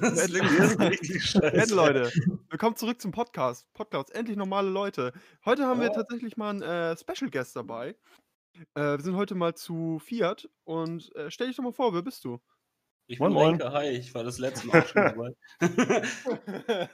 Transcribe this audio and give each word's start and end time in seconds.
Das 0.00 0.26
klingt 0.26 0.80
richtig 0.80 1.24
scheiße. 1.30 1.74
Leute, 1.74 2.10
willkommen 2.48 2.74
zurück 2.76 3.00
zum 3.00 3.10
Podcast. 3.10 3.70
Podcast, 3.74 4.14
endlich 4.14 4.36
normale 4.36 4.70
Leute. 4.70 5.12
Heute 5.44 5.66
haben 5.66 5.80
wir 5.80 5.92
tatsächlich 5.92 6.36
mal 6.36 6.50
einen 6.50 6.62
äh, 6.62 6.96
Special 6.96 7.30
Guest 7.30 7.54
dabei. 7.54 7.96
Äh, 8.74 8.96
wir 8.96 9.00
sind 9.00 9.16
heute 9.16 9.34
mal 9.34 9.54
zu 9.54 9.98
Fiat 9.98 10.48
und 10.64 11.14
äh, 11.16 11.30
stell 11.30 11.48
dich 11.48 11.56
doch 11.56 11.64
mal 11.64 11.72
vor, 11.72 11.92
wer 11.92 12.02
bist 12.02 12.24
du? 12.24 12.40
Ich 13.08 13.18
bin 13.18 13.32
moin, 13.32 13.58
Lenke, 13.58 13.72
hi, 13.72 13.88
ich 13.88 14.14
war 14.14 14.24
das 14.24 14.38
letzte 14.38 14.68
Mal 14.68 14.80
auch 14.80 14.86
schon 14.86 15.02
dabei. 15.02 15.36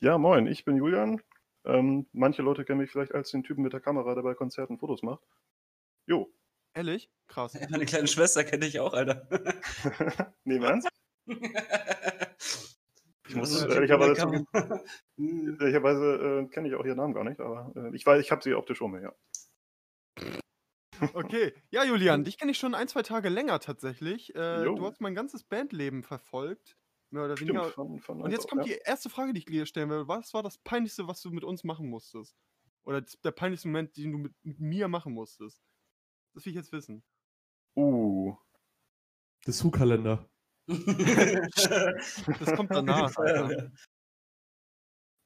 ja, 0.00 0.18
moin, 0.18 0.46
ich 0.46 0.64
bin 0.64 0.76
Julian. 0.76 1.20
Ähm, 1.64 2.06
manche 2.12 2.42
Leute 2.42 2.64
kennen 2.64 2.78
mich 2.78 2.90
vielleicht 2.92 3.14
als 3.14 3.30
den 3.32 3.42
Typen 3.42 3.62
mit 3.62 3.72
der 3.72 3.80
Kamera, 3.80 4.14
der 4.14 4.22
bei 4.22 4.34
Konzerten 4.34 4.78
Fotos 4.78 5.02
macht. 5.02 5.24
Jo. 6.06 6.32
Ehrlich? 6.74 7.10
Krass. 7.26 7.58
Meine 7.70 7.86
kleine 7.86 8.06
Schwester 8.06 8.44
kenne 8.44 8.66
ich 8.66 8.78
auch, 8.78 8.92
Alter. 8.92 9.26
nee, 10.44 10.58
ernst? 10.58 10.88
Ich 13.28 13.34
muss 13.34 13.62
ehrlicherweise 13.62 14.14
zugeben, 14.14 14.46
ehrlicherweise 15.60 16.44
äh, 16.44 16.46
kenne 16.48 16.68
ich 16.68 16.74
auch 16.74 16.84
ihren 16.84 16.96
Namen 16.96 17.12
gar 17.12 17.24
nicht, 17.24 17.40
aber 17.40 17.72
äh, 17.74 17.94
ich 17.94 18.06
weiß, 18.06 18.20
ich 18.20 18.30
habe 18.30 18.42
sie 18.42 18.54
optisch 18.54 18.80
um 18.80 18.92
mir, 18.92 19.02
ja. 19.02 19.12
Okay, 21.12 21.52
ja, 21.70 21.84
Julian, 21.84 22.24
dich 22.24 22.38
kenne 22.38 22.52
ich 22.52 22.58
schon 22.58 22.74
ein, 22.74 22.88
zwei 22.88 23.02
Tage 23.02 23.28
länger 23.28 23.60
tatsächlich. 23.60 24.34
Äh, 24.34 24.64
du 24.64 24.86
hast 24.86 25.00
mein 25.00 25.14
ganzes 25.14 25.44
Bandleben 25.44 26.02
verfolgt. 26.02 26.78
Mehr 27.10 27.24
oder 27.24 27.38
weniger. 27.38 27.70
Stimmt, 27.70 27.74
von, 27.74 28.00
von 28.00 28.22
Und 28.22 28.30
jetzt 28.30 28.48
kommt 28.48 28.66
ja. 28.66 28.74
die 28.74 28.80
erste 28.84 29.10
Frage, 29.10 29.32
die 29.32 29.40
ich 29.40 29.44
dir 29.44 29.66
stellen 29.66 29.90
will. 29.90 30.08
Was 30.08 30.32
war 30.34 30.42
das 30.42 30.58
Peinlichste, 30.58 31.06
was 31.06 31.20
du 31.20 31.30
mit 31.30 31.44
uns 31.44 31.64
machen 31.64 31.88
musstest? 31.88 32.36
Oder 32.84 33.02
der 33.24 33.30
peinlichste 33.32 33.68
Moment, 33.68 33.96
den 33.96 34.12
du 34.12 34.18
mit, 34.18 34.34
mit 34.42 34.60
mir 34.60 34.88
machen 34.88 35.12
musstest? 35.12 35.62
Das 36.34 36.44
will 36.44 36.50
ich 36.50 36.56
jetzt 36.56 36.72
wissen. 36.72 37.04
Uh. 37.76 38.36
Der 39.46 39.52
Su-Kalender. 39.52 40.28
das 42.40 42.56
kommt 42.56 42.70
danach. 42.70 43.12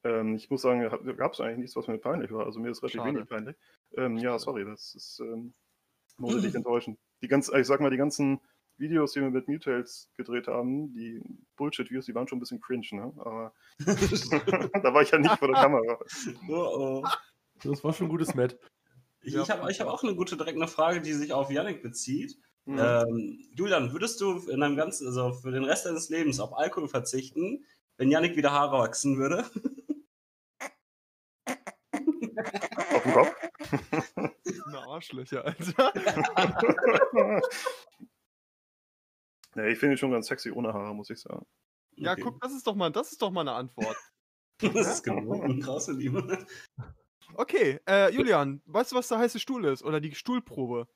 Ähm, 0.03 0.35
ich 0.35 0.49
muss 0.49 0.61
sagen, 0.61 0.89
gab 1.17 1.33
es 1.33 1.39
eigentlich 1.39 1.59
nichts, 1.59 1.75
was 1.75 1.87
mir 1.87 1.97
peinlich 1.97 2.31
war. 2.31 2.45
Also 2.45 2.59
mir 2.59 2.71
ist 2.71 2.81
relativ 2.81 3.01
Schade. 3.01 3.15
wenig 3.15 3.29
peinlich. 3.29 3.55
Ähm, 3.97 4.17
ja, 4.17 4.39
sorry, 4.39 4.65
das 4.65 4.95
ist 4.95 5.19
ähm, 5.19 5.53
muss 6.21 6.41
dich 6.41 6.55
enttäuschen. 6.55 6.97
Die 7.21 7.27
ganz, 7.27 7.49
ich 7.49 7.67
sag 7.67 7.81
mal, 7.81 7.91
die 7.91 7.97
ganzen 7.97 8.39
Videos, 8.77 9.13
die 9.13 9.21
wir 9.21 9.29
mit 9.29 9.47
Mutales 9.47 10.09
gedreht 10.15 10.47
haben, 10.47 10.93
die 10.93 11.21
Bullshit-Videos, 11.55 12.05
die 12.05 12.15
waren 12.15 12.27
schon 12.27 12.37
ein 12.37 12.39
bisschen 12.39 12.61
cringe, 12.61 12.87
ne? 12.91 13.13
Aber 13.17 13.53
da 13.79 14.93
war 14.93 15.01
ich 15.01 15.11
ja 15.11 15.19
nicht 15.19 15.37
vor 15.37 15.47
der 15.47 15.61
Kamera. 15.61 15.99
Oh, 16.49 17.01
oh. 17.03 17.03
Das 17.63 17.83
war 17.83 17.93
schon 17.93 18.07
ein 18.07 18.11
gutes 18.11 18.33
Met. 18.33 18.59
Ich, 19.23 19.35
ich 19.35 19.49
habe 19.49 19.71
hab 19.71 19.87
auch 19.87 20.03
eine 20.03 20.15
gute 20.15 20.35
direkte 20.35 20.67
Frage, 20.67 21.01
die 21.01 21.13
sich 21.13 21.31
auf 21.31 21.51
Yannick 21.51 21.83
bezieht. 21.83 22.39
Mhm. 22.65 22.79
Ähm, 22.79 23.49
Julian, 23.55 23.91
würdest 23.91 24.21
du 24.21 24.37
in 24.49 24.59
deinem 24.59 24.75
ganzen, 24.75 25.07
also 25.07 25.33
für 25.33 25.51
den 25.51 25.63
Rest 25.63 25.85
deines 25.85 26.09
Lebens 26.09 26.39
auf 26.39 26.53
Alkohol 26.57 26.87
verzichten, 26.87 27.65
wenn 27.97 28.11
Yannick 28.11 28.35
wieder 28.35 28.51
Haare 28.51 28.77
wachsen 28.79 29.17
würde? 29.17 29.45
Auf 32.93 33.03
dem 33.03 33.13
Kopf? 33.13 33.35
Eine 34.67 34.79
Arschlöcher, 34.87 35.45
Alter. 35.45 35.93
ja, 39.55 39.65
ich 39.65 39.77
finde 39.77 39.95
ihn 39.95 39.97
schon 39.97 40.11
ganz 40.11 40.27
sexy 40.27 40.51
ohne 40.51 40.73
Haare, 40.73 40.95
muss 40.95 41.09
ich 41.09 41.19
sagen. 41.19 41.45
Ja, 41.95 42.13
okay. 42.13 42.21
guck, 42.21 42.39
das 42.41 42.53
ist 42.53 42.65
doch 42.65 42.75
mal, 42.75 42.89
das 42.91 43.11
ist 43.11 43.21
doch 43.21 43.31
mal 43.31 43.41
eine 43.41 43.53
Antwort. 43.53 43.97
das 44.59 44.87
ist 44.87 45.03
genau 45.03 45.41
eine 45.41 45.59
krasse 45.59 45.91
Liebe. 45.93 46.45
Okay, 47.35 47.79
äh, 47.87 48.13
Julian, 48.13 48.61
weißt 48.65 48.91
du, 48.91 48.95
was 48.95 49.07
der 49.07 49.19
heiße 49.19 49.39
Stuhl 49.39 49.65
ist? 49.65 49.83
Oder 49.83 49.99
die 49.99 50.15
Stuhlprobe? 50.15 50.87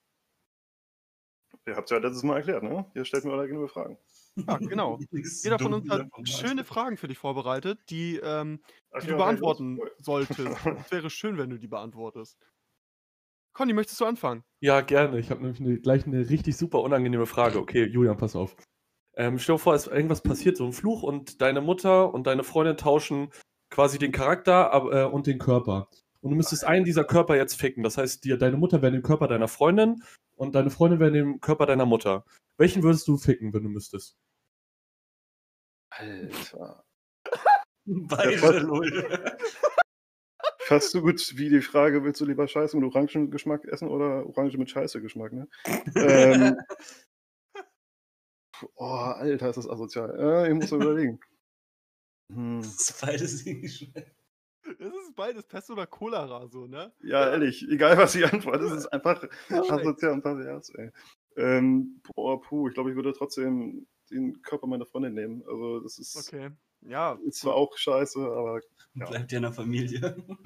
Ihr 1.67 1.75
habt 1.75 1.89
es 1.89 1.95
ja 1.95 1.97
letztes 1.97 2.23
Mal 2.23 2.37
erklärt, 2.37 2.63
ne? 2.63 2.85
Ihr 2.93 3.05
stellt 3.05 3.25
mir 3.25 3.33
alle 3.33 3.47
genug 3.47 3.71
Fragen. 3.71 3.97
Ja, 4.35 4.57
genau. 4.57 4.99
Jeder 5.43 5.57
von 5.57 5.73
uns 5.73 5.89
hat 5.89 6.07
schöne 6.23 6.63
Fragen 6.63 6.97
für 6.97 7.07
dich 7.07 7.17
vorbereitet, 7.17 7.79
die, 7.89 8.17
ähm, 8.17 8.59
die 9.01 9.07
du 9.07 9.17
beantworten 9.17 9.79
solltest. 9.97 10.39
Es 10.85 10.91
wäre 10.91 11.09
schön, 11.09 11.37
wenn 11.37 11.49
du 11.49 11.57
die 11.57 11.67
beantwortest. 11.67 12.37
Conny, 13.53 13.73
möchtest 13.73 13.99
du 13.99 14.05
anfangen? 14.05 14.43
Ja, 14.59 14.81
gerne. 14.81 15.17
Ich 15.17 15.31
habe 15.31 15.41
nämlich 15.41 15.59
eine, 15.59 15.79
gleich 15.79 16.05
eine 16.05 16.29
richtig 16.29 16.57
super 16.57 16.81
unangenehme 16.81 17.25
Frage. 17.25 17.57
Okay, 17.59 17.85
Julian, 17.85 18.17
pass 18.17 18.35
auf. 18.35 18.55
Ähm, 19.15 19.39
stell 19.39 19.55
dir 19.55 19.59
vor, 19.59 19.73
es 19.73 19.87
ist 19.87 19.93
irgendwas 19.93 20.21
passiert, 20.21 20.57
so 20.57 20.65
ein 20.65 20.73
Fluch, 20.73 21.01
und 21.01 21.41
deine 21.41 21.61
Mutter 21.61 22.13
und 22.13 22.27
deine 22.27 22.43
Freundin 22.43 22.77
tauschen 22.77 23.31
quasi 23.69 23.97
den 23.97 24.11
Charakter 24.11 24.71
äh, 24.91 25.05
und 25.05 25.25
den 25.25 25.39
Körper. 25.39 25.89
Und 26.19 26.31
du 26.31 26.35
müsstest 26.35 26.65
einen 26.65 26.85
dieser 26.85 27.05
Körper 27.05 27.35
jetzt 27.37 27.55
ficken. 27.55 27.83
Das 27.83 27.97
heißt, 27.97 28.23
dir, 28.23 28.37
deine 28.37 28.57
Mutter 28.57 28.81
wäre 28.81 28.95
im 28.95 29.03
Körper 29.03 29.27
deiner 29.27 29.47
Freundin 29.47 30.01
und 30.35 30.55
deine 30.55 30.69
Freundin 30.69 30.99
wäre 30.99 31.17
im 31.17 31.41
Körper 31.41 31.65
deiner 31.65 31.85
Mutter. 31.85 32.25
Welchen 32.57 32.83
würdest 32.83 33.07
du 33.07 33.17
ficken, 33.17 33.53
wenn 33.53 33.63
du 33.63 33.69
müsstest? 33.69 34.17
Alter. 35.91 36.83
Beide 37.85 38.63
null. 38.63 39.37
Fast 40.67 40.91
so 40.91 41.01
gut 41.01 41.37
wie 41.37 41.49
die 41.49 41.61
Frage, 41.61 42.03
willst 42.03 42.19
du 42.21 42.25
lieber 42.25 42.47
Scheiße 42.47 42.75
mit 42.75 42.85
Orangengeschmack 42.87 43.65
essen 43.65 43.87
oder 43.87 44.25
Orange 44.25 44.57
mit 44.57 44.69
Scheiße-Geschmack, 44.71 45.31
ne? 45.31 45.47
ähm, 45.95 46.57
oh, 48.75 48.83
Alter, 48.83 49.49
ist 49.49 49.57
das 49.57 49.69
asozial. 49.69 50.19
Äh, 50.19 50.49
ich 50.49 50.55
muss 50.55 50.71
überlegen. 50.71 51.19
Hm. 52.33 52.61
Das 52.61 52.89
ist 52.89 53.01
beides 53.01 53.45
nicht 53.45 53.95
Das 53.95 54.24
ist 55.15 55.17
beides 55.17 55.43
Pest 55.43 55.71
oder 55.71 55.87
Cholera, 55.87 56.47
so, 56.47 56.67
ne? 56.67 56.91
Ja, 57.01 57.29
ehrlich, 57.31 57.65
egal 57.69 57.97
was 57.97 58.15
ich 58.15 58.31
antworte, 58.31 58.65
das 58.65 58.73
ist 58.73 58.87
einfach 58.87 59.23
asozial 59.49 60.11
und 60.11 60.21
pervers, 60.21 60.69
ey. 60.71 60.91
Ähm, 61.37 62.01
boah, 62.03 62.41
puh, 62.41 62.67
ich 62.67 62.73
glaube, 62.73 62.89
ich 62.89 62.95
würde 62.95 63.13
trotzdem 63.13 63.87
den 64.11 64.41
Körper 64.41 64.67
meiner 64.67 64.85
Freundin 64.85 65.13
nehmen. 65.13 65.43
Also, 65.47 65.79
das 65.79 65.97
ist. 65.99 66.15
Okay. 66.15 66.49
Ja. 66.81 67.17
Ist 67.25 67.39
zwar 67.39 67.55
auch 67.55 67.75
scheiße, 67.77 68.19
aber. 68.19 68.61
Ja. 68.93 69.05
Bleibt 69.05 69.31
ja 69.31 69.37
in 69.37 69.43
der 69.43 69.51
Familie. 69.51 70.15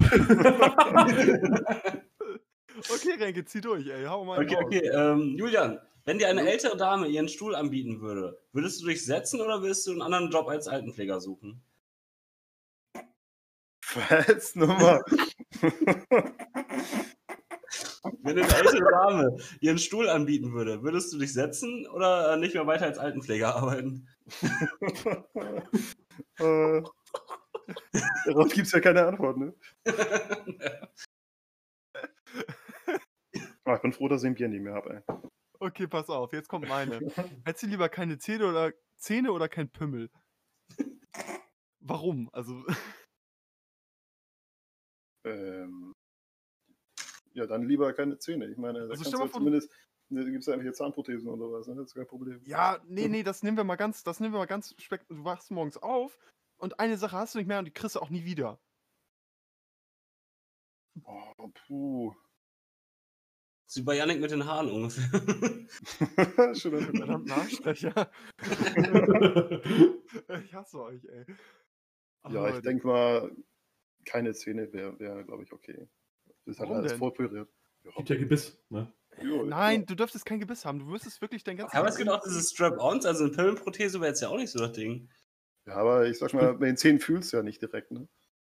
okay, 2.92 3.14
Renke, 3.18 3.44
zieh 3.44 3.60
durch, 3.60 3.86
ey. 3.86 4.04
Hau 4.06 4.24
mal 4.24 4.42
Okay, 4.42 4.56
okay. 4.56 4.88
Ähm, 4.88 5.36
Julian, 5.36 5.78
wenn 6.04 6.18
dir 6.18 6.28
eine 6.28 6.48
ältere 6.50 6.76
Dame 6.76 7.06
ihren 7.08 7.28
Stuhl 7.28 7.54
anbieten 7.54 8.00
würde, 8.00 8.40
würdest 8.52 8.82
du 8.82 8.86
dich 8.86 9.04
setzen 9.04 9.40
oder 9.40 9.62
würdest 9.62 9.86
du 9.86 9.92
einen 9.92 10.02
anderen 10.02 10.30
Job 10.30 10.48
als 10.48 10.66
Altenpfleger 10.66 11.20
suchen? 11.20 11.62
Was? 13.94 14.54
Nummer. 14.54 15.02
Wenn 18.22 18.38
eine 18.38 18.54
ältere 18.54 18.90
Dame 18.90 19.36
ihren 19.60 19.78
Stuhl 19.78 20.08
anbieten 20.08 20.52
würde, 20.52 20.82
würdest 20.82 21.12
du 21.12 21.18
dich 21.18 21.32
setzen 21.32 21.86
oder 21.88 22.36
nicht 22.36 22.54
mehr 22.54 22.66
weiter 22.66 22.86
als 22.86 22.98
Altenpfleger 22.98 23.54
arbeiten? 23.54 24.08
äh, 26.38 26.82
darauf 28.26 28.52
gibt 28.52 28.66
es 28.66 28.72
ja 28.72 28.80
keine 28.80 29.06
Antwort, 29.06 29.36
ne? 29.38 29.54
oh, 33.64 33.74
ich 33.74 33.82
bin 33.82 33.92
froh, 33.92 34.08
dass 34.08 34.22
ich 34.22 34.28
ein 34.28 34.34
Bier 34.34 34.48
nicht 34.48 34.62
mehr 34.62 34.74
habe, 34.74 35.04
ey. 35.06 35.16
Okay, 35.58 35.86
pass 35.86 36.08
auf, 36.08 36.32
jetzt 36.32 36.48
kommt 36.48 36.68
meine. 36.68 36.98
Hättest 37.44 37.64
du 37.64 37.66
lieber 37.66 37.90
keine 37.90 38.18
Zähne 38.18 38.48
oder 38.48 38.72
Zähne 38.96 39.30
oder 39.32 39.48
kein 39.48 39.68
Pümmel? 39.68 40.10
Warum? 41.80 42.30
Also. 42.32 42.64
Ähm, 45.24 45.92
ja, 47.32 47.46
dann 47.46 47.68
lieber 47.68 47.92
keine 47.92 48.18
Zähne. 48.18 48.46
Ich 48.46 48.58
meine, 48.58 48.80
da 48.80 48.90
also 48.90 49.02
kannst 49.02 49.12
du 49.12 49.24
ja 49.24 49.30
zumindest 49.30 49.70
ne, 50.10 50.24
gibt 50.24 50.40
es 50.40 50.46
ja 50.46 50.54
irgendwelche 50.54 50.76
Zahnprothesen 50.76 51.28
oder 51.28 51.38
sowas, 51.38 51.66
ne? 51.68 51.76
das 51.76 51.86
ist 51.86 51.94
kein 51.94 52.06
Problem. 52.06 52.40
Ja, 52.44 52.80
nee, 52.86 53.08
nee, 53.08 53.22
das 53.22 53.42
nehmen 53.42 53.56
wir 53.56 53.64
mal 53.64 53.76
ganz, 53.76 54.02
das 54.02 54.20
nehmen 54.20 54.34
wir 54.34 54.38
mal 54.38 54.46
ganz 54.46 54.74
speck. 54.78 55.06
Du 55.08 55.24
wachst 55.24 55.50
morgens 55.50 55.76
auf 55.76 56.18
und 56.58 56.80
eine 56.80 56.98
Sache 56.98 57.16
hast 57.16 57.34
du 57.34 57.38
nicht 57.38 57.46
mehr 57.46 57.58
und 57.58 57.64
die 57.64 57.72
kriegst 57.72 57.96
du 57.96 58.00
auch 58.00 58.10
nie 58.10 58.24
wieder. 58.24 58.60
Oh, 61.04 61.48
puh. 61.66 62.14
Das 63.64 63.76
ist 63.76 63.82
wie 63.82 63.84
bei 63.84 63.96
Yannick 63.96 64.20
mit 64.20 64.32
den 64.32 64.44
Haaren 64.44 64.68
ungefähr. 64.68 65.04
Schon 66.56 66.74
ein 66.74 66.96
verdammten 66.96 67.30
Arschstecher. 67.30 68.10
ich 70.44 70.54
hasse 70.54 70.82
euch, 70.82 71.04
ey. 71.04 71.24
ja, 72.30 72.56
ich 72.56 72.62
denke 72.62 72.86
mal, 72.86 73.30
keine 74.04 74.34
Zähne 74.34 74.72
wäre, 74.72 74.98
wär, 74.98 75.24
glaube 75.24 75.42
ich, 75.42 75.52
okay. 75.52 75.88
Das 76.46 76.58
hat 76.58 76.68
alles 76.68 76.92
vorpüriert. 76.94 77.48
Ja. 77.84 77.90
Gibt 77.96 78.10
ja 78.10 78.16
Gebiss, 78.16 78.58
ne? 78.68 78.92
Jo, 79.22 79.44
Nein, 79.44 79.80
ja. 79.80 79.86
du 79.86 79.94
dürftest 79.96 80.24
kein 80.24 80.40
Gebiss 80.40 80.64
haben. 80.64 80.78
Du 80.78 80.84
müsstest 80.86 81.20
wirklich 81.20 81.44
dein 81.44 81.56
ganzes. 81.56 81.76
Aber 81.76 81.88
es 81.88 81.96
gibt 81.96 82.10
auch 82.10 82.22
diese 82.22 82.42
Strap-Ons, 82.42 83.04
also 83.06 83.24
eine 83.24 83.32
Pimmelprothese 83.32 84.00
wäre 84.00 84.10
jetzt 84.10 84.20
ja 84.20 84.28
auch 84.28 84.36
nicht 84.36 84.50
so 84.50 84.58
das 84.58 84.72
Ding. 84.72 85.08
Ja, 85.66 85.76
aber 85.76 86.06
ich 86.06 86.18
sag 86.18 86.32
mal, 86.32 86.52
mit 86.52 86.62
den 86.62 86.76
Zähnen 86.76 87.00
fühlst 87.00 87.32
du 87.32 87.38
ja 87.38 87.42
nicht 87.42 87.60
direkt, 87.60 87.90
ne? 87.90 88.08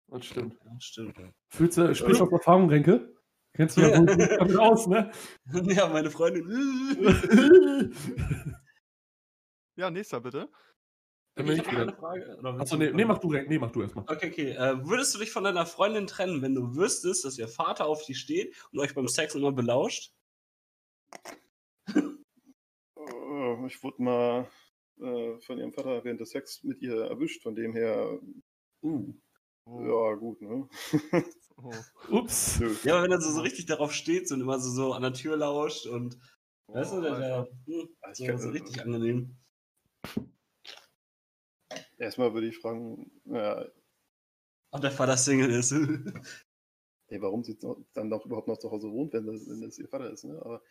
Das 0.08 0.24
stimmt. 0.24 0.58
Das 0.64 0.84
stimmt. 0.84 1.16
Fühlst 1.48 1.78
du, 1.78 1.94
sprichst 1.94 2.20
du 2.20 2.24
aus 2.24 2.32
Erfahrung, 2.32 2.68
Renke? 2.68 3.14
Kennst 3.54 3.76
du 3.76 3.80
ja 3.82 3.90
damit 4.38 4.56
aus, 4.56 4.86
ne? 4.86 5.10
Ja, 5.52 5.88
meine 5.88 6.10
Freundin. 6.10 6.46
ja, 9.76 9.90
nächster 9.90 10.20
bitte. 10.20 10.48
Okay, 11.38 11.52
ich 11.52 11.66
habe 11.66 11.82
eine 11.82 11.92
Frage. 11.92 12.38
Achso, 12.58 12.76
nee, 12.78 12.90
nee, 12.92 13.04
mach 13.04 13.18
du, 13.18 13.30
nee, 13.30 13.58
mach 13.58 13.70
du 13.70 13.82
erstmal. 13.82 14.04
Okay, 14.08 14.30
okay. 14.30 14.50
Äh, 14.52 14.86
würdest 14.86 15.14
du 15.14 15.18
dich 15.18 15.30
von 15.30 15.44
deiner 15.44 15.66
Freundin 15.66 16.06
trennen, 16.06 16.40
wenn 16.40 16.54
du 16.54 16.74
wüsstest, 16.74 17.26
dass 17.26 17.36
ihr 17.36 17.46
Vater 17.46 17.86
auf 17.86 18.04
dich 18.06 18.18
steht 18.18 18.56
und 18.72 18.80
euch 18.80 18.94
beim 18.94 19.06
Sex 19.06 19.34
immer 19.34 19.52
belauscht? 19.52 20.14
Oh, 22.94 23.64
ich 23.66 23.82
wurde 23.82 24.02
mal 24.02 24.48
äh, 24.98 25.38
von 25.40 25.58
ihrem 25.58 25.72
Vater 25.72 26.02
während 26.04 26.20
des 26.20 26.30
Sex 26.30 26.64
mit 26.64 26.80
ihr 26.80 27.02
erwischt. 27.02 27.42
Von 27.42 27.54
dem 27.54 27.74
her, 27.74 28.18
uh, 28.82 29.14
oh. 29.66 29.80
ja, 29.82 30.14
gut, 30.14 30.40
ne? 30.40 30.66
oh. 31.58 31.72
Ups. 32.10 32.58
Nö. 32.60 32.74
Ja, 32.84 32.94
aber 32.94 33.04
wenn 33.04 33.12
er 33.12 33.20
so, 33.20 33.30
so 33.30 33.42
richtig 33.42 33.66
darauf 33.66 33.92
steht 33.92 34.32
und 34.32 34.40
immer 34.40 34.58
so, 34.58 34.70
so 34.70 34.94
an 34.94 35.02
der 35.02 35.12
Tür 35.12 35.36
lauscht 35.36 35.86
und, 35.86 36.18
oh, 36.68 36.74
weißt 36.74 36.94
du, 36.94 37.02
der, 37.02 37.18
der 37.18 37.48
hm, 37.66 37.88
so, 38.14 38.24
kann, 38.24 38.38
so 38.38 38.48
richtig 38.48 38.80
angenehm. 38.80 39.36
Erstmal 41.98 42.34
würde 42.34 42.48
ich 42.48 42.58
fragen, 42.58 43.10
ja, 43.24 43.66
ob 44.76 44.80
der 44.82 44.90
Vater 44.90 45.16
Single 45.16 45.50
ist. 45.50 45.72
Ey, 47.08 47.22
warum 47.22 47.44
sie 47.44 47.56
dann 47.94 48.10
doch 48.10 48.26
überhaupt 48.26 48.48
noch 48.48 48.58
zu 48.58 48.70
Hause 48.70 48.90
wohnt, 48.90 49.12
wenn 49.12 49.26
das, 49.26 49.48
wenn 49.48 49.62
das 49.62 49.78
ihr 49.78 49.88
Vater 49.88 50.10
ist, 50.10 50.24
ne? 50.24 50.38
Aber 50.42 50.62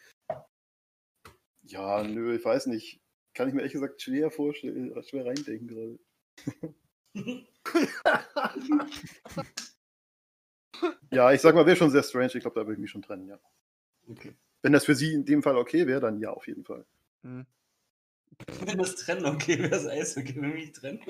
ja, 1.63 2.03
nö, 2.03 2.35
ich 2.35 2.43
weiß 2.45 2.67
nicht. 2.67 3.01
Kann 3.33 3.47
ich 3.47 3.53
mir 3.53 3.61
ehrlich 3.61 3.73
gesagt 3.73 4.01
schwer 4.01 4.29
vorstellen, 4.31 4.93
schwer 5.03 5.25
reindenken 5.25 5.67
gerade. 5.67 5.97
ja, 11.11 11.31
ich 11.31 11.41
sag 11.41 11.55
mal, 11.55 11.65
wäre 11.65 11.75
schon 11.75 11.89
sehr 11.89 12.03
strange. 12.03 12.35
Ich 12.35 12.41
glaube, 12.41 12.59
da 12.59 12.67
würde 12.67 12.73
ich 12.73 12.79
mich 12.79 12.91
schon 12.91 13.01
trennen, 13.01 13.27
ja. 13.27 13.39
Okay. 14.07 14.35
Wenn 14.61 14.73
das 14.73 14.85
für 14.85 14.93
sie 14.95 15.13
in 15.13 15.25
dem 15.25 15.41
Fall 15.41 15.57
okay 15.57 15.87
wäre, 15.87 16.01
dann 16.01 16.19
ja, 16.19 16.31
auf 16.31 16.47
jeden 16.47 16.63
Fall. 16.63 16.85
Hm. 17.23 17.47
Wenn 18.65 18.77
das 18.77 18.95
Trennen 18.95 19.25
okay 19.25 19.59
wäre, 19.59 19.75
ist 19.75 19.87
alles 19.87 20.17
okay, 20.17 20.35
wenn 20.35 20.53
wir 20.53 20.55
mich 20.55 20.71
trennen. 20.71 21.01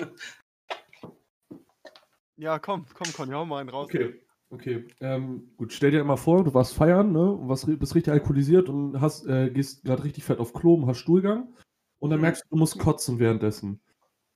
Ja, 2.36 2.58
komm, 2.58 2.86
komm, 2.94 3.12
Conny, 3.12 3.32
hau 3.32 3.44
mal 3.46 3.60
einen 3.60 3.70
raus. 3.70 3.86
Okay. 3.86 4.20
Okay, 4.48 4.86
ähm, 5.00 5.50
gut, 5.56 5.72
stell 5.72 5.90
dir 5.90 6.04
mal 6.04 6.16
vor, 6.16 6.44
du 6.44 6.54
warst 6.54 6.72
feiern, 6.72 7.10
ne, 7.10 7.32
und 7.32 7.48
was, 7.48 7.66
bist 7.66 7.96
richtig 7.96 8.12
alkoholisiert 8.12 8.68
und 8.68 9.00
hast, 9.00 9.26
äh, 9.26 9.50
gehst 9.50 9.82
gerade 9.84 10.04
richtig 10.04 10.22
fett 10.22 10.38
auf 10.38 10.52
Klo 10.52 10.74
und 10.74 10.86
hast 10.86 10.98
Stuhlgang 10.98 11.52
und 11.98 12.10
dann 12.10 12.20
mhm. 12.20 12.26
merkst 12.26 12.44
du, 12.44 12.50
du 12.50 12.56
musst 12.56 12.78
kotzen 12.78 13.18
währenddessen. 13.18 13.80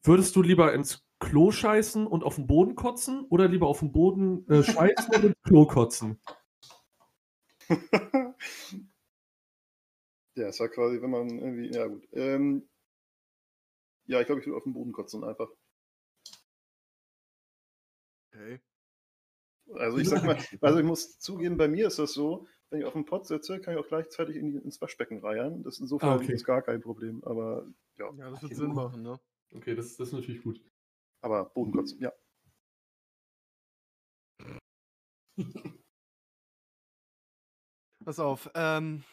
Würdest 0.03 0.35
du 0.35 0.43
lieber 0.43 0.75
ins 0.75 1.07
Klo 1.21 1.53
scheißen 1.53 2.09
und 2.09 2.25
auf 2.25 2.35
den 2.37 2.49
Boden 2.49 2.75
kotzen 2.75 3.25
oder 3.29 3.47
lieber 3.47 3.69
auf 3.69 3.81
den 3.81 3.93
Boden 3.93 4.49
äh, 4.49 4.65
scheißen 4.65 5.15
und 5.15 5.25
ins 5.25 5.37
Klo 5.45 5.67
kotzen? 5.67 6.21
ja, 10.35 10.49
es 10.49 10.59
war 10.59 10.69
quasi, 10.69 11.01
wenn 11.01 11.11
man 11.11 11.29
irgendwie, 11.29 11.71
ja 11.73 11.87
gut. 11.87 12.09
Ähm, 12.13 12.69
ja, 14.11 14.21
ich 14.21 14.27
glaube, 14.27 14.41
ich 14.41 14.47
würde 14.47 14.57
auf 14.57 14.65
den 14.65 14.73
Boden 14.73 14.93
kotzen 14.93 15.23
einfach. 15.23 15.49
Okay. 18.33 18.61
Also 19.75 19.99
ich 19.99 20.09
sag 20.09 20.25
mal, 20.25 20.37
also 20.61 20.79
ich 20.81 20.85
muss 20.85 21.21
zugeben, 21.21 21.57
bei 21.57 21.69
mir 21.69 21.87
ist 21.87 22.01
das 22.01 22.13
so, 22.13 22.49
wenn 22.71 22.81
ich 22.81 22.87
auf 22.87 22.95
dem 22.95 23.05
Pott 23.05 23.29
sitze, 23.29 23.61
kann 23.61 23.75
ich 23.75 23.81
auch 23.81 23.87
gleichzeitig 23.87 24.35
in 24.35 24.51
die, 24.51 24.59
ins 24.59 24.81
Waschbecken 24.81 25.21
reiern. 25.21 25.63
Das 25.63 25.75
ist 25.75 25.81
insofern 25.83 26.09
ah, 26.09 26.17
okay. 26.17 26.33
ist 26.33 26.45
gar 26.45 26.61
kein 26.63 26.81
Problem. 26.81 27.23
Aber 27.23 27.73
ja. 27.99 28.13
Ja, 28.15 28.31
das 28.31 28.43
wird 28.43 28.57
Sinn 28.57 28.75
machen, 28.75 29.03
ne? 29.03 29.21
Okay, 29.55 29.77
das, 29.77 29.97
das 29.97 30.09
ist 30.09 30.15
natürlich 30.15 30.43
gut. 30.43 30.61
Aber 31.21 31.45
Bodenkotzen, 31.45 32.01
ja. 32.01 32.13
Pass 38.05 38.19
auf, 38.19 38.51
ähm, 38.55 39.05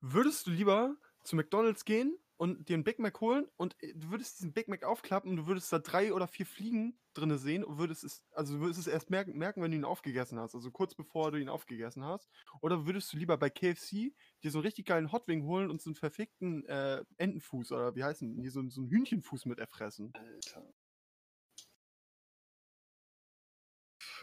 würdest 0.00 0.46
du 0.46 0.50
lieber 0.50 0.96
zu 1.22 1.36
McDonalds 1.36 1.86
gehen 1.86 2.18
und 2.40 2.70
dir 2.70 2.74
einen 2.74 2.84
Big 2.84 2.98
Mac 2.98 3.20
holen 3.20 3.46
und 3.58 3.76
äh, 3.82 3.92
du 3.94 4.10
würdest 4.10 4.38
diesen 4.38 4.54
Big 4.54 4.66
Mac 4.66 4.82
aufklappen 4.82 5.30
und 5.30 5.36
du 5.36 5.46
würdest 5.46 5.70
da 5.74 5.78
drei 5.78 6.14
oder 6.14 6.26
vier 6.26 6.46
Fliegen 6.46 6.98
drin 7.12 7.36
sehen 7.36 7.62
und 7.62 7.76
würdest 7.76 8.02
es, 8.02 8.24
also 8.32 8.54
du 8.54 8.60
würdest 8.60 8.80
es 8.80 8.86
erst 8.86 9.10
merken, 9.10 9.36
merken, 9.36 9.60
wenn 9.60 9.72
du 9.72 9.76
ihn 9.76 9.84
aufgegessen 9.84 10.38
hast, 10.38 10.54
also 10.54 10.70
kurz 10.70 10.94
bevor 10.94 11.32
du 11.32 11.38
ihn 11.38 11.50
aufgegessen 11.50 12.02
hast. 12.02 12.30
Oder 12.62 12.86
würdest 12.86 13.12
du 13.12 13.18
lieber 13.18 13.36
bei 13.36 13.50
KFC 13.50 14.14
dir 14.42 14.50
so 14.50 14.56
einen 14.56 14.64
richtig 14.64 14.86
geilen 14.86 15.12
Hotwing 15.12 15.44
holen 15.44 15.68
und 15.68 15.82
so 15.82 15.90
einen 15.90 15.96
verfickten 15.96 16.64
äh, 16.64 17.04
Entenfuß 17.18 17.72
oder 17.72 17.94
wie 17.94 18.04
heißt 18.04 18.22
denn, 18.22 18.38
hier 18.40 18.50
so, 18.50 18.66
so 18.70 18.80
einen 18.80 18.90
Hühnchenfuß 18.90 19.44
mit 19.44 19.58
erfressen? 19.58 20.10
Alter. 20.14 20.72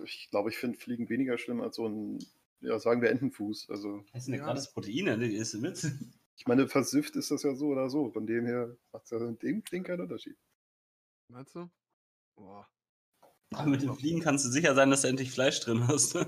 Ich 0.03 0.27
glaube, 0.31 0.49
ich 0.49 0.57
finde 0.57 0.79
Fliegen 0.79 1.07
weniger 1.09 1.37
schlimm 1.37 1.61
als 1.61 1.75
so 1.75 1.87
ein, 1.87 2.17
ja, 2.61 2.79
sagen 2.79 3.03
wir 3.03 3.11
Entenfuß. 3.11 3.69
Also, 3.69 4.03
das 4.11 4.25
sind 4.25 4.33
ja 4.33 4.39
gerade 4.39 4.55
das 4.55 4.73
Proteine, 4.73 5.19
ne? 5.19 5.29
Die 5.29 5.35
ist 5.35 5.53
mit. 5.53 5.85
Ich 6.37 6.45
meine, 6.45 6.67
versifft 6.67 7.15
ist 7.15 7.31
das 7.31 7.43
ja 7.43 7.55
so 7.55 7.67
oder 7.67 7.89
so. 7.89 8.11
Von 8.11 8.27
dem 8.27 8.45
her 8.45 8.77
macht 8.91 9.05
es 9.05 9.09
ja 9.09 9.17
in 9.17 9.39
dem 9.39 9.63
Ding 9.63 9.83
keinen 9.83 10.01
Unterschied. 10.01 10.37
Meinst 11.29 11.55
du? 11.55 11.69
Boah. 12.35 12.67
Aber 13.53 13.69
mit 13.69 13.81
den 13.81 13.93
Fliegen 13.93 14.19
kannst 14.19 14.45
du 14.45 14.49
sicher 14.49 14.75
sein, 14.75 14.89
dass 14.91 15.01
du 15.01 15.07
endlich 15.07 15.31
Fleisch 15.31 15.61
drin 15.61 15.87
hast. 15.87 16.15
Aus 16.15 16.27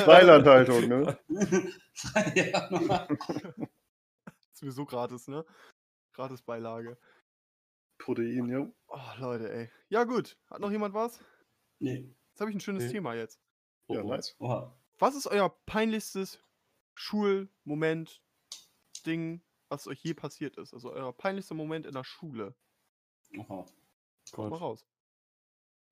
Freilandhaltung, 0.00 0.88
ne? 0.88 1.18
ja. 2.34 3.08
Sowieso 4.52 4.84
gratis, 4.84 5.28
ne? 5.28 5.44
Gratis 6.12 6.42
Beilage. 6.42 6.98
Protein, 7.98 8.48
ja. 8.48 8.68
Oh, 8.88 9.20
Leute, 9.20 9.52
ey. 9.52 9.70
Ja, 9.88 10.02
gut. 10.04 10.36
Hat 10.50 10.60
noch 10.60 10.72
jemand 10.72 10.94
was? 10.94 11.20
Nee. 11.78 12.12
Jetzt 12.30 12.40
habe 12.40 12.50
ich 12.50 12.56
ein 12.56 12.60
schönes 12.60 12.84
nee. 12.84 12.90
Thema 12.92 13.14
jetzt. 13.14 13.40
Ja, 13.88 14.02
oh, 14.02 14.08
nice. 14.08 14.34
Oha. 14.40 14.76
Was 14.98 15.14
ist 15.14 15.28
euer 15.28 15.56
peinlichstes 15.64 16.40
Schulmoment, 16.98 18.22
Ding, 19.06 19.40
was 19.68 19.86
euch 19.86 20.00
je 20.02 20.14
passiert 20.14 20.56
ist? 20.56 20.74
Also 20.74 20.92
euer 20.92 21.12
peinlichster 21.12 21.54
Moment 21.54 21.86
in 21.86 21.94
der 21.94 22.02
Schule. 22.02 22.56
Aha. 23.38 23.64
Kommt 24.32 24.50
mal 24.50 24.56
raus. 24.56 24.84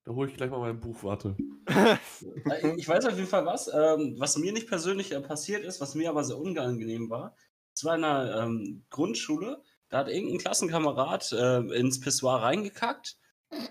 Da 0.05 0.12
hole 0.12 0.29
ich 0.29 0.37
gleich 0.37 0.50
mal 0.50 0.58
mein 0.58 0.81
Buch, 0.81 1.03
warte. 1.05 1.37
ich 2.76 2.88
weiß 2.88 3.06
auf 3.06 3.17
jeden 3.17 3.29
Fall 3.29 3.47
was. 3.47 3.73
Ähm, 3.73 4.17
was 4.19 4.37
mir 4.37 4.53
nicht 4.53 4.69
persönlich 4.69 5.12
äh, 5.12 5.20
passiert 5.20 5.64
ist, 5.64 5.81
was 5.81 5.94
mir 5.94 6.11
aber 6.11 6.25
sehr 6.25 6.38
unangenehm 6.38 7.08
war. 7.08 7.37
Es 7.73 7.85
war 7.85 7.97
in 7.97 8.05
einer 8.05 8.43
ähm, 8.43 8.85
Grundschule, 8.91 9.62
da 9.88 9.99
hat 9.99 10.08
irgendein 10.08 10.38
Klassenkamerad 10.38 11.31
äh, 11.32 11.58
ins 11.79 12.00
Pissoir 12.00 12.43
reingekackt 12.43 13.17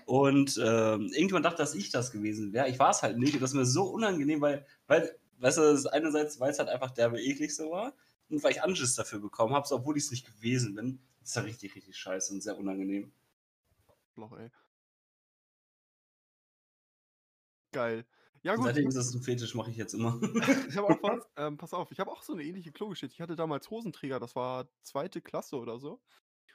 und 0.06 0.56
äh, 0.56 0.94
irgendjemand 0.94 1.44
dachte, 1.44 1.58
dass 1.58 1.74
ich 1.74 1.90
das 1.90 2.12
gewesen 2.12 2.52
wäre. 2.52 2.68
Ich 2.68 2.78
war 2.78 2.90
es 2.90 3.02
halt 3.02 3.18
nicht 3.18 3.34
und 3.34 3.42
das 3.42 3.50
ist 3.50 3.56
mir 3.56 3.66
so 3.66 3.84
unangenehm, 3.84 4.40
weil, 4.40 4.66
weil 4.86 5.18
weißt 5.38 5.58
du, 5.58 5.92
einerseits, 5.92 6.40
weil 6.40 6.50
es 6.50 6.58
halt 6.58 6.68
einfach 6.68 6.90
derbe 6.90 7.20
eklig 7.20 7.54
so 7.54 7.70
war 7.70 7.94
und 8.28 8.42
weil 8.42 8.52
ich 8.52 8.62
Anschiss 8.62 8.94
dafür 8.94 9.20
bekommen 9.20 9.54
habe, 9.54 9.66
so, 9.66 9.76
obwohl 9.76 9.96
ich 9.96 10.04
es 10.04 10.10
nicht 10.10 10.26
gewesen 10.26 10.74
bin. 10.74 11.00
Das 11.20 11.30
ist 11.30 11.36
ja 11.36 11.42
richtig, 11.42 11.74
richtig 11.74 11.96
scheiße 11.96 12.32
und 12.32 12.42
sehr 12.42 12.56
unangenehm. 12.56 13.12
Loch, 14.16 14.36
ey. 14.38 14.50
Geil. 17.72 18.06
Ja, 18.42 18.54
gut. 18.54 18.66
Seitdem 18.66 18.86
ist 18.86 18.96
das 18.96 19.12
ein 19.12 19.22
Fetisch, 19.22 19.54
mache 19.54 19.70
ich 19.70 19.76
jetzt 19.76 19.92
immer. 19.92 20.20
ich 20.68 20.76
habe 20.76 20.88
auch 20.88 21.02
was, 21.02 21.24
ähm, 21.36 21.56
pass 21.56 21.74
auf, 21.74 21.90
ich 21.90 21.98
habe 21.98 22.10
auch 22.10 22.22
so 22.22 22.32
eine 22.32 22.44
ähnliche 22.44 22.72
Klogeschichte. 22.72 23.12
Ich 23.12 23.20
hatte 23.20 23.36
damals 23.36 23.68
Hosenträger, 23.70 24.20
das 24.20 24.36
war 24.36 24.68
zweite 24.82 25.20
Klasse 25.20 25.56
oder 25.56 25.78
so. 25.78 26.00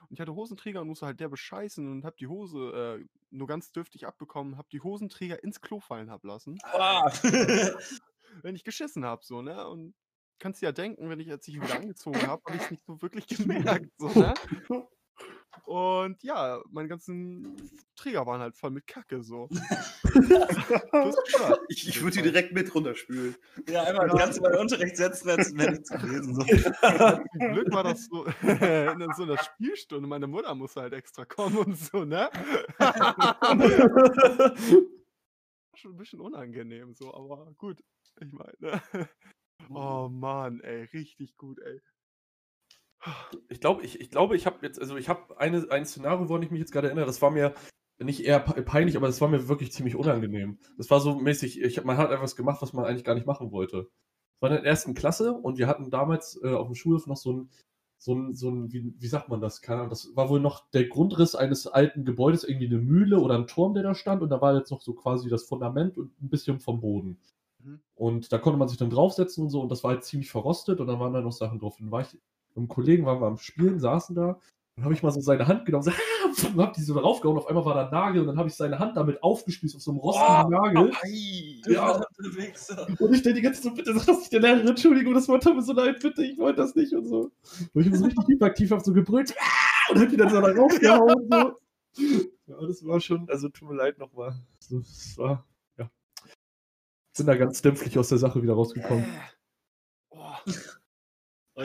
Und 0.09 0.13
ich 0.13 0.19
hatte 0.19 0.33
Hosenträger 0.33 0.81
und 0.81 0.87
musste 0.87 1.05
halt 1.05 1.19
der 1.19 1.29
bescheißen 1.29 1.87
und 1.89 2.05
hab 2.05 2.17
die 2.17 2.27
Hose 2.27 2.99
äh, 3.01 3.05
nur 3.29 3.47
ganz 3.47 3.71
dürftig 3.71 4.07
abbekommen, 4.07 4.57
hab 4.57 4.69
die 4.69 4.81
Hosenträger 4.81 5.43
ins 5.43 5.61
Klo 5.61 5.79
fallen 5.79 6.09
hab 6.09 6.23
lassen. 6.23 6.57
Ah. 6.63 7.11
wenn 8.41 8.55
ich 8.55 8.63
geschissen 8.63 9.05
habe, 9.05 9.23
so, 9.23 9.41
ne? 9.41 9.67
Und 9.67 9.93
kannst 10.39 10.61
dir 10.61 10.67
ja 10.67 10.71
denken, 10.71 11.09
wenn 11.09 11.19
ich 11.19 11.27
jetzt 11.27 11.47
ich 11.47 11.55
wieder 11.55 11.75
angezogen 11.79 12.25
habe, 12.27 12.41
habe 12.45 12.57
ich 12.57 12.63
es 12.63 12.71
nicht 12.71 12.85
so 12.85 13.01
wirklich 13.01 13.27
gemerkt, 13.27 13.91
so, 13.97 14.07
ne? 14.07 14.33
Und 15.65 16.23
ja, 16.23 16.61
meine 16.71 16.87
ganzen 16.87 17.55
Träger 17.95 18.25
waren 18.25 18.41
halt 18.41 18.55
voll 18.55 18.71
mit 18.71 18.87
Kacke, 18.87 19.21
so. 19.21 19.47
ich 21.69 21.87
ich 21.87 22.01
würde 22.01 22.17
die 22.17 22.23
direkt 22.23 22.53
mit 22.53 22.73
runterspülen. 22.73 23.35
Ja, 23.69 23.83
einmal 23.83 24.07
das 24.07 24.17
ganze 24.17 24.41
Mal 24.41 24.55
Unterricht 24.55 24.97
setzen, 24.97 25.29
als 25.29 25.55
wäre 25.55 25.71
nichts 25.71 25.89
gewesen. 25.89 26.35
So. 26.35 26.43
Zum 26.43 27.53
Glück 27.53 27.71
war 27.71 27.83
das 27.83 28.05
so 28.05 28.25
in 28.25 29.13
so 29.15 29.23
einer 29.23 29.37
Spielstunde. 29.37 30.07
Meine 30.07 30.27
Mutter 30.27 30.55
musste 30.55 30.81
halt 30.81 30.93
extra 30.93 31.25
kommen 31.25 31.57
und 31.57 31.77
so, 31.77 32.05
ne? 32.05 32.29
Schon 35.77 35.93
ein 35.93 35.97
bisschen 35.97 36.21
unangenehm, 36.21 36.93
so, 36.93 37.13
aber 37.13 37.53
gut. 37.57 37.83
Ich 38.19 38.31
meine. 38.31 38.81
Oh 39.69 40.09
Mann, 40.09 40.59
ey, 40.61 40.85
richtig 40.85 41.37
gut, 41.37 41.59
ey. 41.59 41.79
Ich 43.49 43.59
glaube, 43.59 43.83
ich, 43.83 43.99
ich 44.01 44.09
glaube, 44.09 44.35
ich 44.35 44.47
habe 44.47 44.65
jetzt, 44.65 44.79
also 44.79 44.97
ich 44.97 45.07
habe 45.07 45.39
eine, 45.39 45.69
ein 45.69 45.85
Szenario, 45.85 46.29
woran 46.29 46.41
ich 46.41 46.51
mich 46.51 46.59
jetzt 46.59 46.71
gerade 46.71 46.87
erinnere, 46.87 47.05
das 47.05 47.21
war 47.21 47.31
mir 47.31 47.53
nicht 47.99 48.23
eher 48.25 48.39
peinlich, 48.39 48.97
aber 48.97 49.07
das 49.07 49.21
war 49.21 49.27
mir 49.27 49.47
wirklich 49.47 49.71
ziemlich 49.71 49.95
unangenehm. 49.95 50.59
Das 50.77 50.89
war 50.89 50.99
so 50.99 51.15
mäßig, 51.15 51.61
ich, 51.61 51.83
man 51.83 51.97
hat 51.97 52.11
etwas 52.11 52.35
gemacht, 52.35 52.61
was 52.61 52.73
man 52.73 52.85
eigentlich 52.85 53.03
gar 53.03 53.15
nicht 53.15 53.27
machen 53.27 53.51
wollte. 53.51 53.83
Das 53.83 54.41
war 54.41 54.49
in 54.49 54.55
der 54.55 54.65
ersten 54.65 54.93
Klasse 54.93 55.33
und 55.33 55.57
wir 55.57 55.67
hatten 55.67 55.89
damals 55.91 56.39
äh, 56.43 56.49
auf 56.49 56.67
dem 56.67 56.75
Schulhof 56.75 57.07
noch 57.07 57.17
so 57.17 57.33
ein 57.33 57.49
so 58.01 58.15
ein, 58.15 58.33
so 58.33 58.49
ein 58.49 58.73
wie, 58.73 58.95
wie 58.97 59.07
sagt 59.07 59.29
man 59.29 59.41
das? 59.41 59.61
Keine 59.61 59.81
Ahnung, 59.81 59.91
das 59.91 60.15
war 60.15 60.27
wohl 60.27 60.39
noch 60.39 60.67
der 60.71 60.85
Grundriss 60.85 61.35
eines 61.35 61.67
alten 61.67 62.03
Gebäudes, 62.03 62.43
irgendwie 62.43 62.65
eine 62.65 62.79
Mühle 62.79 63.19
oder 63.19 63.35
ein 63.35 63.45
Turm, 63.45 63.75
der 63.75 63.83
da 63.83 63.93
stand. 63.93 64.23
Und 64.23 64.29
da 64.29 64.41
war 64.41 64.55
jetzt 64.55 64.71
noch 64.71 64.81
so 64.81 64.93
quasi 64.93 65.29
das 65.29 65.43
Fundament 65.43 65.99
und 65.99 66.19
ein 66.19 66.29
bisschen 66.29 66.59
vom 66.59 66.81
Boden. 66.81 67.19
Mhm. 67.59 67.79
Und 67.93 68.33
da 68.33 68.39
konnte 68.39 68.57
man 68.57 68.67
sich 68.67 68.79
dann 68.79 68.89
draufsetzen 68.89 69.43
und 69.43 69.51
so. 69.51 69.61
Und 69.61 69.69
das 69.69 69.83
war 69.83 69.91
halt 69.91 70.03
ziemlich 70.03 70.31
verrostet 70.31 70.79
und 70.79 70.87
dann 70.87 70.99
waren 70.99 71.13
da 71.13 71.21
noch 71.21 71.31
Sachen 71.31 71.59
drauf. 71.59 71.79
Und 71.79 71.85
dann 71.85 71.91
war 71.91 72.01
ich 72.01 72.11
mit 72.13 72.57
einem 72.57 72.67
Kollegen, 72.67 73.05
waren 73.05 73.21
wir 73.21 73.27
am 73.27 73.37
Spielen, 73.37 73.79
saßen 73.79 74.15
da. 74.15 74.39
Dann 74.75 74.85
habe 74.85 74.93
ich 74.93 75.03
mal 75.03 75.11
so 75.11 75.19
seine 75.19 75.47
Hand 75.47 75.65
genommen, 75.65 75.83
so, 75.83 75.91
ah, 75.91 76.57
hab 76.57 76.73
die 76.73 76.81
so 76.81 76.97
raufgehauen, 76.97 77.37
auf 77.37 77.47
einmal 77.47 77.65
war 77.65 77.75
da 77.75 77.85
ein 77.85 77.91
Nagel 77.91 78.21
und 78.21 78.27
dann 78.27 78.37
habe 78.37 78.47
ich 78.47 78.55
seine 78.55 78.79
Hand 78.79 78.95
damit 78.95 79.21
aufgespießt 79.21 79.75
auf 79.75 79.81
so 79.81 79.91
einem 79.91 79.99
rostigen 79.99 80.45
oh, 80.45 80.49
Nagel. 80.49 80.91
Ei, 81.03 81.61
ja. 81.67 82.01
Und 82.99 83.13
ich 83.13 83.19
stelle 83.19 83.35
die 83.35 83.41
ganze 83.41 83.61
Zeit 83.61 83.71
so, 83.71 83.75
bitte 83.75 83.93
sag 83.93 84.05
das 84.05 84.19
nicht 84.19 84.33
der 84.33 84.39
Lehrerin, 84.39 84.67
Entschuldigung, 84.67 85.13
das 85.13 85.27
war 85.27 85.39
mir 85.53 85.61
so 85.61 85.73
leid, 85.73 85.99
bitte, 86.01 86.23
ich 86.23 86.37
wollte 86.37 86.61
das 86.61 86.73
nicht 86.73 86.93
und 86.93 87.05
so. 87.05 87.31
Und 87.73 87.81
ich 87.81 87.87
habe 87.87 87.97
so 87.97 88.05
richtig 88.05 88.27
hyperaktiv 88.27 88.71
auf 88.71 88.83
so 88.83 88.93
gebrüllt 88.93 89.35
ah, 89.39 89.91
und 89.91 89.99
hab 89.99 90.09
die 90.09 90.17
dann 90.17 90.29
so 90.29 90.39
da 90.39 90.51
raufgehauen 90.51 91.13
und 91.13 91.33
so. 91.33 92.21
Ja, 92.47 92.65
das 92.65 92.85
war 92.85 92.99
schon, 93.01 93.29
also 93.29 93.49
tut 93.49 93.69
mir 93.69 93.75
leid 93.75 93.99
nochmal. 93.99 94.33
Das 94.69 95.17
war, 95.17 95.45
ja. 95.77 95.91
Sind 97.15 97.27
da 97.27 97.35
ganz 97.35 97.61
dämpflich 97.61 97.99
aus 97.99 98.09
der 98.09 98.17
Sache 98.17 98.41
wieder 98.41 98.53
rausgekommen. 98.53 99.03
Äh. 99.03 99.07
Oh. 100.11 100.51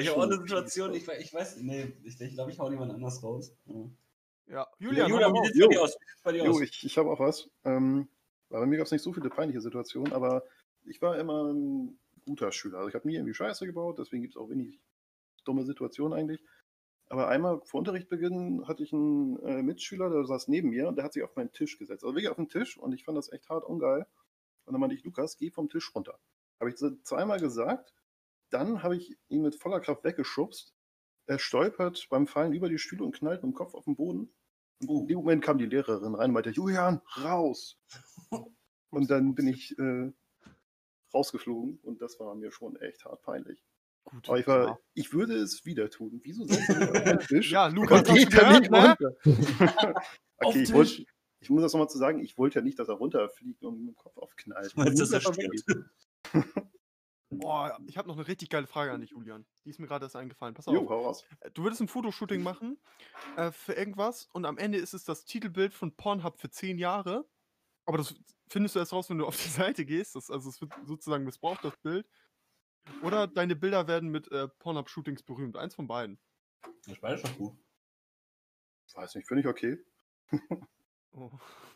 Ich 0.00 0.08
habe 0.08 0.18
auch 0.18 0.24
eine 0.24 0.38
Situation, 0.38 0.94
ich, 0.94 1.06
ich 1.08 1.34
weiß, 1.34 1.58
nee, 1.58 1.92
ich, 2.04 2.20
ich 2.20 2.34
glaube, 2.34 2.50
ich 2.50 2.58
hau 2.58 2.70
jemand 2.70 2.92
anders 2.92 3.22
raus. 3.22 3.54
Ja, 3.66 3.90
ja. 4.48 4.66
Julian, 4.78 5.10
Julian 5.10 5.32
wie 5.32 5.52
sieht 5.52 5.62
bei 5.62 5.68
dir 5.68 5.82
aus? 5.82 5.96
Bei 6.22 6.32
dir 6.32 6.44
jo, 6.44 6.50
aus? 6.52 6.60
ich, 6.60 6.84
ich 6.84 6.98
habe 6.98 7.10
auch 7.10 7.20
was. 7.20 7.48
Ähm, 7.64 8.08
bei 8.48 8.64
mir 8.66 8.76
gab 8.76 8.86
es 8.86 8.92
nicht 8.92 9.02
so 9.02 9.12
viele 9.12 9.30
peinliche 9.30 9.60
Situationen, 9.60 10.12
aber 10.12 10.44
ich 10.84 11.02
war 11.02 11.18
immer 11.18 11.52
ein 11.52 11.98
guter 12.24 12.52
Schüler. 12.52 12.78
Also 12.78 12.88
ich 12.88 12.94
habe 12.94 13.08
nie 13.08 13.14
irgendwie 13.14 13.34
Scheiße 13.34 13.66
gebaut, 13.66 13.98
deswegen 13.98 14.22
gibt 14.22 14.34
es 14.34 14.40
auch 14.40 14.48
wenig 14.48 14.80
dumme 15.44 15.64
Situationen 15.64 16.16
eigentlich. 16.16 16.42
Aber 17.08 17.28
einmal 17.28 17.60
vor 17.64 17.78
Unterrichtbeginn 17.78 18.66
hatte 18.66 18.82
ich 18.82 18.92
einen 18.92 19.38
äh, 19.44 19.62
Mitschüler, 19.62 20.10
der 20.10 20.24
saß 20.24 20.48
neben 20.48 20.70
mir 20.70 20.88
und 20.88 20.96
der 20.96 21.04
hat 21.04 21.12
sich 21.12 21.22
auf 21.22 21.36
meinen 21.36 21.52
Tisch 21.52 21.78
gesetzt. 21.78 22.02
Also 22.02 22.14
wirklich 22.14 22.30
auf 22.30 22.36
den 22.36 22.48
Tisch 22.48 22.76
und 22.76 22.92
ich 22.92 23.04
fand 23.04 23.16
das 23.16 23.30
echt 23.30 23.48
hart 23.48 23.64
ungeil. 23.64 24.06
Und 24.64 24.72
dann 24.72 24.80
meinte 24.80 24.96
ich, 24.96 25.04
Lukas, 25.04 25.36
geh 25.36 25.50
vom 25.50 25.68
Tisch 25.68 25.94
runter. 25.94 26.18
Habe 26.58 26.70
ich 26.70 26.76
zweimal 27.04 27.38
gesagt. 27.38 27.92
Dann 28.50 28.82
habe 28.82 28.96
ich 28.96 29.16
ihn 29.28 29.42
mit 29.42 29.56
voller 29.56 29.80
Kraft 29.80 30.04
weggeschubst. 30.04 30.74
Er 31.26 31.38
stolpert 31.38 32.06
beim 32.10 32.26
Fallen 32.26 32.52
über 32.52 32.68
die 32.68 32.78
Stühle 32.78 33.04
und 33.04 33.14
knallt 33.16 33.42
mit 33.42 33.52
dem 33.52 33.56
Kopf 33.56 33.74
auf 33.74 33.84
den 33.84 33.96
Boden. 33.96 34.32
Und 34.86 35.02
in 35.02 35.06
dem 35.08 35.18
Moment 35.18 35.42
kam 35.42 35.58
die 35.58 35.66
Lehrerin 35.66 36.14
rein 36.14 36.30
und 36.30 36.34
meinte, 36.34 36.50
Julian, 36.50 37.00
raus! 37.16 37.80
und 38.90 39.10
dann 39.10 39.34
bin 39.34 39.48
ich 39.48 39.76
äh, 39.78 40.12
rausgeflogen 41.12 41.78
und 41.82 42.00
das 42.02 42.20
war 42.20 42.34
mir 42.34 42.52
schon 42.52 42.76
echt 42.76 43.04
hart 43.04 43.22
peinlich. 43.22 43.64
Gut, 44.04 44.28
Aber 44.28 44.38
ich, 44.38 44.46
war, 44.46 44.80
ich 44.94 45.12
würde 45.12 45.34
es 45.34 45.64
wieder 45.64 45.90
tun. 45.90 46.20
Wieso 46.22 46.44
setzt 46.44 46.68
du 46.68 47.16
auf 47.16 47.26
Tisch? 47.26 47.50
ja, 47.50 47.66
Lukas, 47.66 48.04
geht 48.04 48.32
er 48.34 48.60
nicht 48.60 48.70
ne? 48.70 48.96
okay, 50.38 50.62
ich, 50.62 50.72
wollt, 50.72 51.04
ich, 51.40 51.50
muss 51.50 51.62
das 51.62 51.72
nochmal 51.72 51.88
zu 51.88 51.98
sagen, 51.98 52.20
ich 52.20 52.38
wollte 52.38 52.60
ja 52.60 52.64
nicht, 52.64 52.78
dass 52.78 52.88
er 52.88 52.94
runterfliegt 52.94 53.64
und 53.64 53.80
mit 53.80 53.94
dem 53.94 53.96
Kopf 53.96 54.16
aufknallt. 54.16 54.72
Das 54.76 55.00
ist 55.00 55.12
Boah, 57.28 57.76
ich 57.86 57.98
habe 57.98 58.08
noch 58.08 58.16
eine 58.16 58.28
richtig 58.28 58.50
geile 58.50 58.66
Frage 58.66 58.92
an 58.92 59.00
dich, 59.00 59.10
Julian. 59.10 59.44
Die 59.64 59.70
ist 59.70 59.80
mir 59.80 59.88
gerade 59.88 60.06
erst 60.06 60.14
eingefallen. 60.14 60.54
Pass 60.54 60.68
auf. 60.68 60.74
Jo, 60.74 60.88
hau 60.88 61.06
raus. 61.06 61.24
Äh, 61.40 61.50
du 61.50 61.64
würdest 61.64 61.80
ein 61.80 61.88
Fotoshooting 61.88 62.42
machen 62.42 62.78
äh, 63.36 63.50
für 63.50 63.72
irgendwas 63.72 64.26
und 64.32 64.44
am 64.44 64.58
Ende 64.58 64.78
ist 64.78 64.94
es 64.94 65.04
das 65.04 65.24
Titelbild 65.24 65.74
von 65.74 65.96
Pornhub 65.96 66.38
für 66.38 66.50
zehn 66.50 66.78
Jahre. 66.78 67.28
Aber 67.84 67.98
das 67.98 68.14
findest 68.48 68.74
du 68.74 68.78
erst 68.78 68.92
raus, 68.92 69.10
wenn 69.10 69.18
du 69.18 69.26
auf 69.26 69.36
die 69.36 69.48
Seite 69.48 69.84
gehst. 69.84 70.14
Das, 70.14 70.30
also 70.30 70.48
es 70.48 70.60
wird 70.60 70.72
sozusagen 70.84 71.24
missbraucht, 71.24 71.64
das 71.64 71.76
Bild. 71.78 72.08
Oder 73.02 73.26
deine 73.26 73.56
Bilder 73.56 73.88
werden 73.88 74.10
mit 74.10 74.30
äh, 74.30 74.46
Pornhub-Shootings 74.46 75.24
berühmt. 75.24 75.56
Eins 75.56 75.74
von 75.74 75.88
beiden. 75.88 76.20
Das 76.86 77.02
war 77.02 77.16
schon 77.18 77.36
gut. 77.36 77.58
Weiß 78.94 79.14
nicht, 79.16 79.26
finde 79.26 79.40
ich 79.40 79.48
okay. 79.48 79.78
oh. 81.12 81.30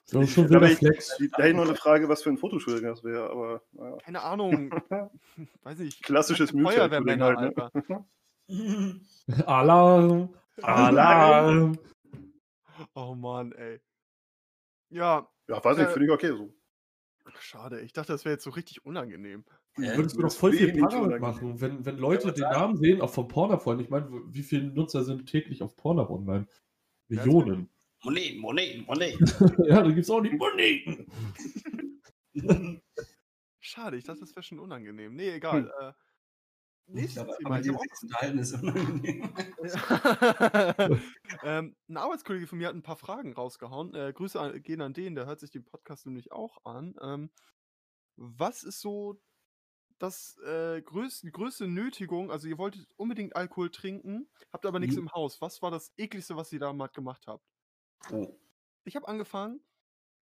So, 0.04 0.26
schon 0.26 0.48
wieder 0.48 0.66
Flex. 0.66 1.20
Ich, 1.20 1.30
da 1.30 1.52
nur 1.52 1.66
eine 1.66 1.76
Frage, 1.76 2.08
was 2.08 2.22
für 2.22 2.30
ein 2.30 2.36
Fotoshooting 2.36 2.82
das 2.82 3.04
wäre, 3.04 3.30
aber. 3.30 3.62
Naja. 3.72 3.96
Keine 3.98 4.22
Ahnung. 4.22 4.70
Weiß 5.62 5.78
nicht. 5.78 6.02
Klassisches 6.02 6.50
Feuerwehrmänner, 6.50 7.36
halt, 7.36 7.88
ne? 7.88 8.04
Alarm! 9.46 10.34
Alarm! 10.62 11.78
Oh 12.94 13.14
Mann, 13.14 13.52
ey. 13.52 13.80
Ja. 14.88 15.28
Ja, 15.48 15.64
weiß 15.64 15.78
nicht, 15.78 15.88
äh, 15.88 15.92
finde 15.92 16.06
ich 16.06 16.12
okay 16.12 16.28
so. 16.28 16.52
Schade, 17.38 17.80
ich 17.80 17.92
dachte, 17.92 18.12
das 18.12 18.24
wäre 18.24 18.34
jetzt 18.34 18.44
so 18.44 18.50
richtig 18.50 18.84
unangenehm. 18.84 19.44
Ja, 19.78 19.96
würdest 19.96 20.16
du 20.16 20.22
doch 20.22 20.32
voll 20.32 20.52
viel 20.52 20.72
Pornhub 20.76 21.20
machen, 21.20 21.60
wenn, 21.60 21.84
wenn 21.86 21.96
Leute 21.96 22.28
ja, 22.28 22.32
den 22.32 22.42
Namen 22.42 22.76
sehen, 22.76 23.00
auch 23.00 23.10
von 23.10 23.28
Pornhub 23.28 23.80
Ich 23.80 23.90
meine, 23.90 24.08
wie 24.26 24.42
viele 24.42 24.64
Nutzer 24.64 25.04
sind 25.04 25.26
täglich 25.26 25.62
auf 25.62 25.76
Pornhub 25.76 26.10
online? 26.10 26.46
Millionen. 27.08 27.68
Moneten, 28.02 28.40
Moneten, 28.40 28.84
Moneten. 28.86 29.24
ja, 29.66 29.82
da 29.82 29.88
gibt 29.88 30.00
es 30.00 30.10
auch 30.10 30.22
die 30.22 30.30
Moneten. 30.30 31.10
Schade, 33.60 33.96
ich 33.98 34.04
dachte, 34.04 34.20
das 34.20 34.34
wäre 34.34 34.42
schon 34.42 34.58
unangenehm. 34.58 35.14
Nee, 35.14 35.30
egal. 35.30 35.64
Hm. 35.64 35.88
Äh, 35.88 35.92
Nächstes 36.92 37.22
aber, 37.22 37.36
Thema. 37.36 37.50
Aber 37.50 37.60
die 37.60 37.70
unterhalten 37.70 38.38
ist 38.38 38.52
unangenehm. 38.54 39.32
ähm, 41.44 41.76
ein 41.88 41.96
Arbeitskollege 41.96 42.46
von 42.48 42.58
mir 42.58 42.68
hat 42.68 42.74
ein 42.74 42.82
paar 42.82 42.96
Fragen 42.96 43.32
rausgehauen. 43.32 43.94
Äh, 43.94 44.12
Grüße 44.12 44.40
an, 44.40 44.60
gehen 44.62 44.80
an 44.80 44.92
den, 44.92 45.14
der 45.14 45.26
hört 45.26 45.40
sich 45.40 45.50
den 45.50 45.64
Podcast 45.64 46.06
nämlich 46.06 46.32
auch 46.32 46.64
an. 46.64 46.96
Ähm, 47.00 47.30
was 48.16 48.64
ist 48.64 48.80
so 48.80 49.20
das 49.98 50.36
äh, 50.38 50.82
größte, 50.82 51.26
die 51.26 51.32
größte 51.32 51.68
Nötigung? 51.68 52.32
Also 52.32 52.48
ihr 52.48 52.58
wolltet 52.58 52.88
unbedingt 52.96 53.36
Alkohol 53.36 53.70
trinken, 53.70 54.28
habt 54.52 54.66
aber 54.66 54.80
nichts 54.80 54.96
mhm. 54.96 55.02
im 55.02 55.12
Haus. 55.12 55.40
Was 55.40 55.62
war 55.62 55.70
das 55.70 55.92
ekligste, 55.96 56.36
was 56.36 56.52
ihr 56.52 56.60
damals 56.60 56.92
gemacht 56.92 57.26
habt? 57.28 57.44
Oh. 58.10 58.36
Ich 58.84 58.96
habe 58.96 59.08
angefangen, 59.08 59.60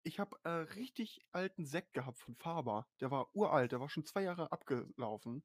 ich 0.03 0.19
habe 0.19 0.37
äh, 0.45 0.49
richtig 0.49 1.21
alten 1.33 1.65
Sekt 1.65 1.93
gehabt 1.93 2.19
von 2.19 2.35
Faber. 2.35 2.87
Der 3.01 3.11
war 3.11 3.35
uralt, 3.35 3.73
der 3.73 3.81
war 3.81 3.89
schon 3.89 4.05
zwei 4.05 4.23
Jahre 4.23 4.51
abgelaufen. 4.53 5.43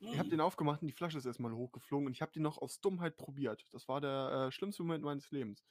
Ich 0.00 0.12
habe 0.12 0.24
hm. 0.24 0.30
den 0.30 0.40
aufgemacht 0.40 0.80
und 0.80 0.88
die 0.88 0.94
Flasche 0.94 1.18
ist 1.18 1.26
erstmal 1.26 1.52
hochgeflogen 1.52 2.06
und 2.06 2.12
ich 2.12 2.22
habe 2.22 2.32
den 2.32 2.42
noch 2.42 2.58
aus 2.58 2.80
Dummheit 2.80 3.16
probiert. 3.16 3.66
Das 3.72 3.88
war 3.88 4.00
der 4.00 4.46
äh, 4.48 4.52
schlimmste 4.52 4.82
Moment 4.82 5.02
meines 5.02 5.30
Lebens. 5.30 5.64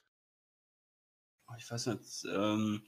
Oh, 1.50 1.54
ich 1.58 1.70
weiß 1.70 1.88
nicht, 1.88 2.26
ähm, 2.26 2.84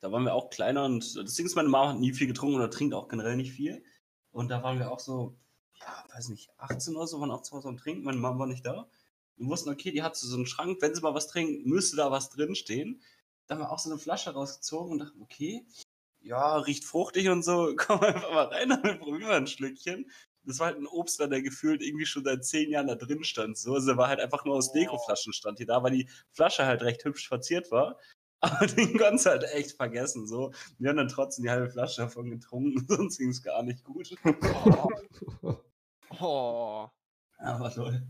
da 0.00 0.10
waren 0.10 0.24
wir 0.24 0.34
auch 0.34 0.48
kleiner 0.48 0.84
und 0.84 1.14
das 1.16 1.34
Ding 1.34 1.44
ist, 1.44 1.54
meine 1.56 1.68
Mama 1.68 1.90
hat 1.90 2.00
nie 2.00 2.14
viel 2.14 2.26
getrunken 2.26 2.56
oder 2.56 2.70
trinkt 2.70 2.94
auch 2.94 3.08
generell 3.08 3.36
nicht 3.36 3.52
viel. 3.52 3.84
Und 4.30 4.48
da 4.48 4.62
waren 4.62 4.78
wir 4.78 4.90
auch 4.90 4.98
so, 4.98 5.38
ja, 5.74 6.04
weiß 6.14 6.30
nicht, 6.30 6.50
18 6.56 6.96
oder 6.96 7.06
so, 7.06 7.20
waren 7.20 7.30
auch 7.30 7.42
zu 7.42 7.54
Hause 7.54 7.68
am 7.68 7.76
Trinken. 7.76 8.04
Meine 8.04 8.18
Mama 8.18 8.38
war 8.38 8.46
nicht 8.46 8.64
da. 8.64 8.88
Wir 9.36 9.46
wussten, 9.46 9.70
okay, 9.70 9.90
die 9.90 10.02
hat 10.02 10.16
so 10.16 10.34
einen 10.36 10.46
Schrank, 10.46 10.78
wenn 10.80 10.94
sie 10.94 11.00
mal 11.00 11.14
was 11.14 11.28
trinkt, 11.28 11.66
müsste 11.66 11.96
da 11.96 12.10
was 12.10 12.30
drinstehen. 12.30 13.02
Da 13.46 13.54
haben 13.54 13.62
wir 13.62 13.70
auch 13.70 13.78
so 13.78 13.90
eine 13.90 13.98
Flasche 13.98 14.30
rausgezogen 14.30 14.92
und 14.92 14.98
dachten, 14.98 15.22
okay, 15.22 15.66
ja, 16.20 16.58
riecht 16.58 16.84
fruchtig 16.84 17.28
und 17.28 17.42
so, 17.42 17.74
komm 17.76 18.00
einfach 18.00 18.32
mal 18.32 18.46
rein, 18.46 18.68
dann 18.68 18.98
probieren 18.98 19.28
wir 19.28 19.36
ein 19.36 19.46
Schlückchen 19.46 20.06
das 20.44 20.58
war 20.58 20.68
halt 20.68 20.78
ein 20.78 20.86
Obstler, 20.86 21.28
der 21.28 21.42
gefühlt 21.42 21.82
irgendwie 21.82 22.06
schon 22.06 22.24
seit 22.24 22.44
zehn 22.44 22.70
Jahren 22.70 22.88
da 22.88 22.94
drin 22.94 23.24
stand. 23.24 23.56
So, 23.56 23.74
also 23.74 23.96
war 23.96 24.08
halt 24.08 24.20
einfach 24.20 24.44
nur 24.44 24.56
aus 24.56 24.72
Dekoflaschen 24.72 25.32
stand 25.32 25.58
hier 25.58 25.66
da, 25.66 25.82
weil 25.82 25.92
die 25.92 26.08
Flasche 26.32 26.66
halt 26.66 26.82
recht 26.82 27.04
hübsch 27.04 27.28
verziert 27.28 27.70
war. 27.70 27.98
Aber 28.40 28.66
den 28.66 28.98
konntest 28.98 29.26
halt 29.26 29.44
echt 29.44 29.76
vergessen. 29.76 30.26
So. 30.26 30.52
Wir 30.78 30.90
haben 30.90 30.96
dann 30.96 31.08
trotzdem 31.08 31.44
die 31.44 31.50
halbe 31.50 31.70
Flasche 31.70 32.02
davon 32.02 32.30
getrunken, 32.30 32.84
sonst 32.88 33.18
ging 33.18 33.28
es 33.28 33.42
gar 33.42 33.62
nicht 33.62 33.84
gut. 33.84 34.16
Oh. 35.42 35.56
oh. 36.20 36.88
Ja, 37.38 37.60
war 37.60 37.72
toll. 37.72 38.02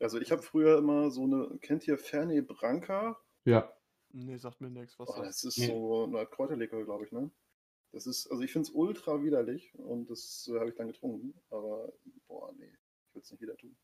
Also 0.00 0.18
ich 0.18 0.32
habe 0.32 0.42
früher 0.42 0.78
immer 0.78 1.10
so 1.10 1.24
eine, 1.24 1.58
kennt 1.60 1.86
ihr 1.86 1.98
Fernet 1.98 2.48
Branca? 2.48 3.18
Ja. 3.44 3.72
Nee, 4.12 4.36
sagt 4.38 4.60
mir 4.60 4.70
nichts. 4.70 4.98
Was 4.98 5.08
oh, 5.10 5.22
das 5.22 5.44
ist 5.44 5.58
nee. 5.58 5.66
so 5.66 6.04
eine 6.04 6.20
Art 6.20 6.30
Kräuterlikör, 6.32 6.84
glaube 6.84 7.04
ich, 7.04 7.12
ne? 7.12 7.30
Das 7.92 8.06
ist, 8.06 8.30
also 8.30 8.42
ich 8.42 8.52
finde 8.52 8.68
es 8.68 8.74
ultra 8.74 9.22
widerlich 9.22 9.72
und 9.74 10.10
das 10.10 10.50
äh, 10.52 10.58
habe 10.58 10.70
ich 10.70 10.76
dann 10.76 10.86
getrunken. 10.86 11.34
Aber, 11.50 11.92
boah, 12.28 12.52
nee, 12.56 12.64
ich 12.64 13.14
würde 13.14 13.24
es 13.24 13.30
nicht 13.30 13.40
wieder 13.40 13.56
tun. 13.56 13.76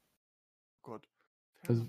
Oh 0.82 0.90
Gott. 0.90 1.08
Also, 1.68 1.86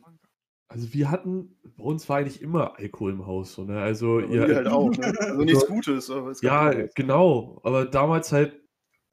also, 0.69 0.93
wir 0.93 1.11
hatten, 1.11 1.57
bei 1.77 1.83
uns 1.83 2.09
war 2.09 2.17
eigentlich 2.17 2.41
immer 2.41 2.77
Alkohol 2.77 3.11
im 3.11 3.25
Haus. 3.25 3.53
So, 3.53 3.63
ne? 3.63 3.79
Also, 3.81 4.19
ja, 4.19 4.47
ihr 4.47 4.55
halt 4.55 4.67
auch, 4.67 4.89
ne? 4.89 5.13
Also 5.19 5.43
nichts 5.43 5.65
Gutes. 5.67 6.09
Aber 6.09 6.31
es 6.31 6.41
ja, 6.41 6.71
genau. 6.95 7.61
Aber 7.63 7.85
damals 7.85 8.31
halt, 8.31 8.59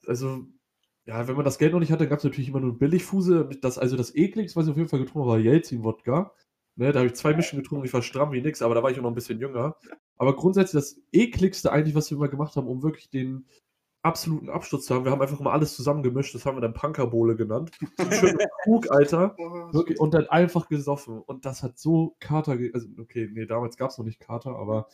also, 0.07 0.47
ja, 1.07 1.29
wenn 1.29 1.37
man 1.37 1.45
das 1.45 1.59
Geld 1.59 1.73
noch 1.73 1.81
nicht 1.81 1.93
hatte, 1.93 2.09
gab 2.09 2.19
es 2.19 2.25
natürlich 2.25 2.49
immer 2.49 2.61
nur 2.61 2.79
Billigfuse. 2.79 3.49
Das, 3.61 3.79
also 3.79 3.97
das 3.97 4.15
ekligste, 4.15 4.59
was 4.59 4.67
ich 4.67 4.71
auf 4.71 4.77
jeden 4.77 4.89
Fall 4.89 5.01
getrunken 5.01 5.29
habe, 5.29 5.39
war 5.39 5.39
Jelzin-Wodka. 5.39 6.33
Ne, 6.77 6.91
da 6.91 7.01
habe 7.01 7.07
ich 7.09 7.15
zwei 7.15 7.35
Mischen 7.35 7.59
getrunken, 7.59 7.85
ich 7.85 7.93
war 7.93 8.03
stramm 8.03 8.33
wie 8.33 8.41
nix, 8.41 8.61
aber 8.61 8.75
da 8.75 8.83
war 8.83 8.91
ich 8.91 8.99
auch 8.99 9.03
noch 9.03 9.11
ein 9.11 9.15
bisschen 9.15 9.39
jünger. 9.39 9.77
Aber 10.17 10.35
grundsätzlich 10.35 10.83
das 10.83 11.01
ekligste 11.13 11.71
eigentlich, 11.71 11.95
was 11.95 12.11
wir 12.11 12.17
immer 12.17 12.29
gemacht 12.29 12.57
haben, 12.57 12.67
um 12.67 12.83
wirklich 12.83 13.11
den 13.11 13.47
absoluten 14.03 14.51
Absturz 14.51 14.87
zu 14.87 14.95
haben. 14.95 15.05
Wir 15.05 15.13
haben 15.13 15.23
einfach 15.23 15.39
mal 15.41 15.53
alles 15.53 15.77
zusammengemischt, 15.77 16.35
das 16.35 16.45
haben 16.45 16.57
wir 16.57 16.61
dann 16.61 16.75
Punkerbowle 16.75 17.37
genannt. 17.37 17.71
Schön 18.11 18.37
Krug, 18.65 18.91
Alter. 18.91 19.37
Wirklich, 19.73 20.01
und 20.01 20.15
dann 20.15 20.27
einfach 20.29 20.69
gesoffen. 20.69 21.21
Und 21.21 21.45
das 21.45 21.63
hat 21.63 21.79
so 21.79 22.17
Kater, 22.19 22.59
also 22.73 22.89
okay, 22.99 23.31
nee, 23.33 23.47
damals 23.47 23.77
gab 23.77 23.91
es 23.91 23.99
noch 23.99 24.05
nicht 24.05 24.21
Kater, 24.21 24.57
aber 24.57 24.89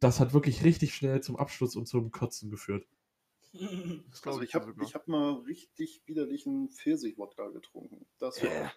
das 0.00 0.18
hat 0.18 0.34
wirklich 0.34 0.64
richtig 0.64 0.94
schnell 0.94 1.20
zum 1.20 1.36
Absturz 1.36 1.76
und 1.76 1.86
zum 1.86 2.10
Kotzen 2.10 2.50
geführt. 2.50 2.86
Also 4.24 4.40
ich 4.40 4.54
habe 4.54 4.74
hab 4.80 5.08
mal 5.08 5.32
richtig 5.46 6.02
widerlichen 6.06 6.70
Pfirsich-Wodka 6.70 7.48
getrunken. 7.48 8.06
Das 8.18 8.42
war, 8.42 8.50
äh. 8.50 8.68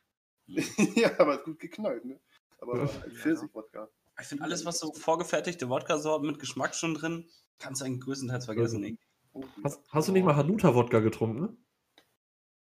ja, 0.95 1.17
aber 1.19 1.43
gut 1.43 1.59
geknallt, 1.59 2.05
ne? 2.05 2.19
Aber 2.59 2.79
ja. 2.79 2.87
Pfirsich-Wodka. 2.87 3.89
Ich 4.19 4.27
finde 4.27 4.43
alles, 4.43 4.65
was 4.65 4.79
so 4.79 4.93
vorgefertigte 4.93 5.69
Wodka-Sorten 5.69 6.27
mit 6.27 6.39
Geschmack 6.39 6.75
schon 6.75 6.93
drin, 6.93 7.29
kannst 7.57 7.81
du 7.81 7.85
eigentlich 7.85 8.03
größtenteils 8.03 8.45
vergessen. 8.45 8.97
Oh, 9.33 9.43
hast, 9.63 9.81
hast, 9.89 10.07
du 10.07 10.11
nicht 10.13 10.23
mal 10.23 10.35
Hanuta-Wodka 10.35 10.99
getrunken? 10.99 11.57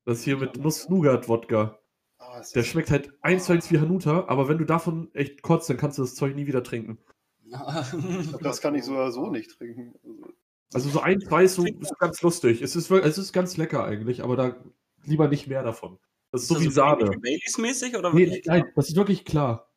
Das 0.06 0.22
hier 0.22 0.38
mit 0.38 0.58
Nuss-Nougat-Wodka. 0.58 1.80
Ah, 1.80 1.84
Oh, 2.26 2.42
der 2.56 2.64
schmeckt 2.64 2.90
halt 2.90 3.14
eins 3.22 3.46
zu 3.46 3.54
eins 3.54 3.70
wie 3.72 3.80
Hanuta, 3.80 4.26
aber 4.28 4.48
wenn 4.48 4.58
du 4.58 4.66
davon 4.66 5.14
echt 5.14 5.42
kotzt, 5.42 5.70
dann 5.70 5.78
kannst 5.78 5.98
du 5.98 6.04
das 6.04 6.16
Zeug 6.16 6.36
nie 6.36 6.48
wieder 6.48 6.64
trinken. 6.64 6.98
das 8.42 8.62
kann 8.62 8.76
ich 8.76 8.86
so 8.86 8.94
oder 8.94 9.12
so 9.12 9.30
nicht 9.30 9.52
trinken. 9.52 9.94
Also, 10.04 10.34
also 10.74 10.90
so 10.90 11.00
ein, 11.00 11.22
zwei 11.22 11.44
ist, 11.44 11.56
so, 11.56 11.66
ist 11.66 12.00
ganz 12.00 12.22
lustig. 12.22 12.62
Es 12.62 12.76
ist, 12.76 12.90
es 12.90 13.18
ist 13.18 13.34
ganz 13.34 13.58
lecker 13.58 13.84
eigentlich, 13.86 14.24
aber 14.24 14.36
da 14.36 14.56
lieber 15.04 15.28
nicht 15.28 15.48
mehr 15.48 15.64
davon. 15.64 16.00
Das 16.32 16.44
ist, 16.44 16.52
ist 16.52 16.58
so 16.58 16.64
wie 16.64 16.70
Sahne. 16.70 17.06
Baileys-mäßig 17.06 17.98
oder 17.98 18.14
nee, 18.14 18.42
Nein, 18.46 18.66
das 18.76 18.90
ist 18.90 18.96
wirklich 18.96 19.26
klar. 19.26 19.70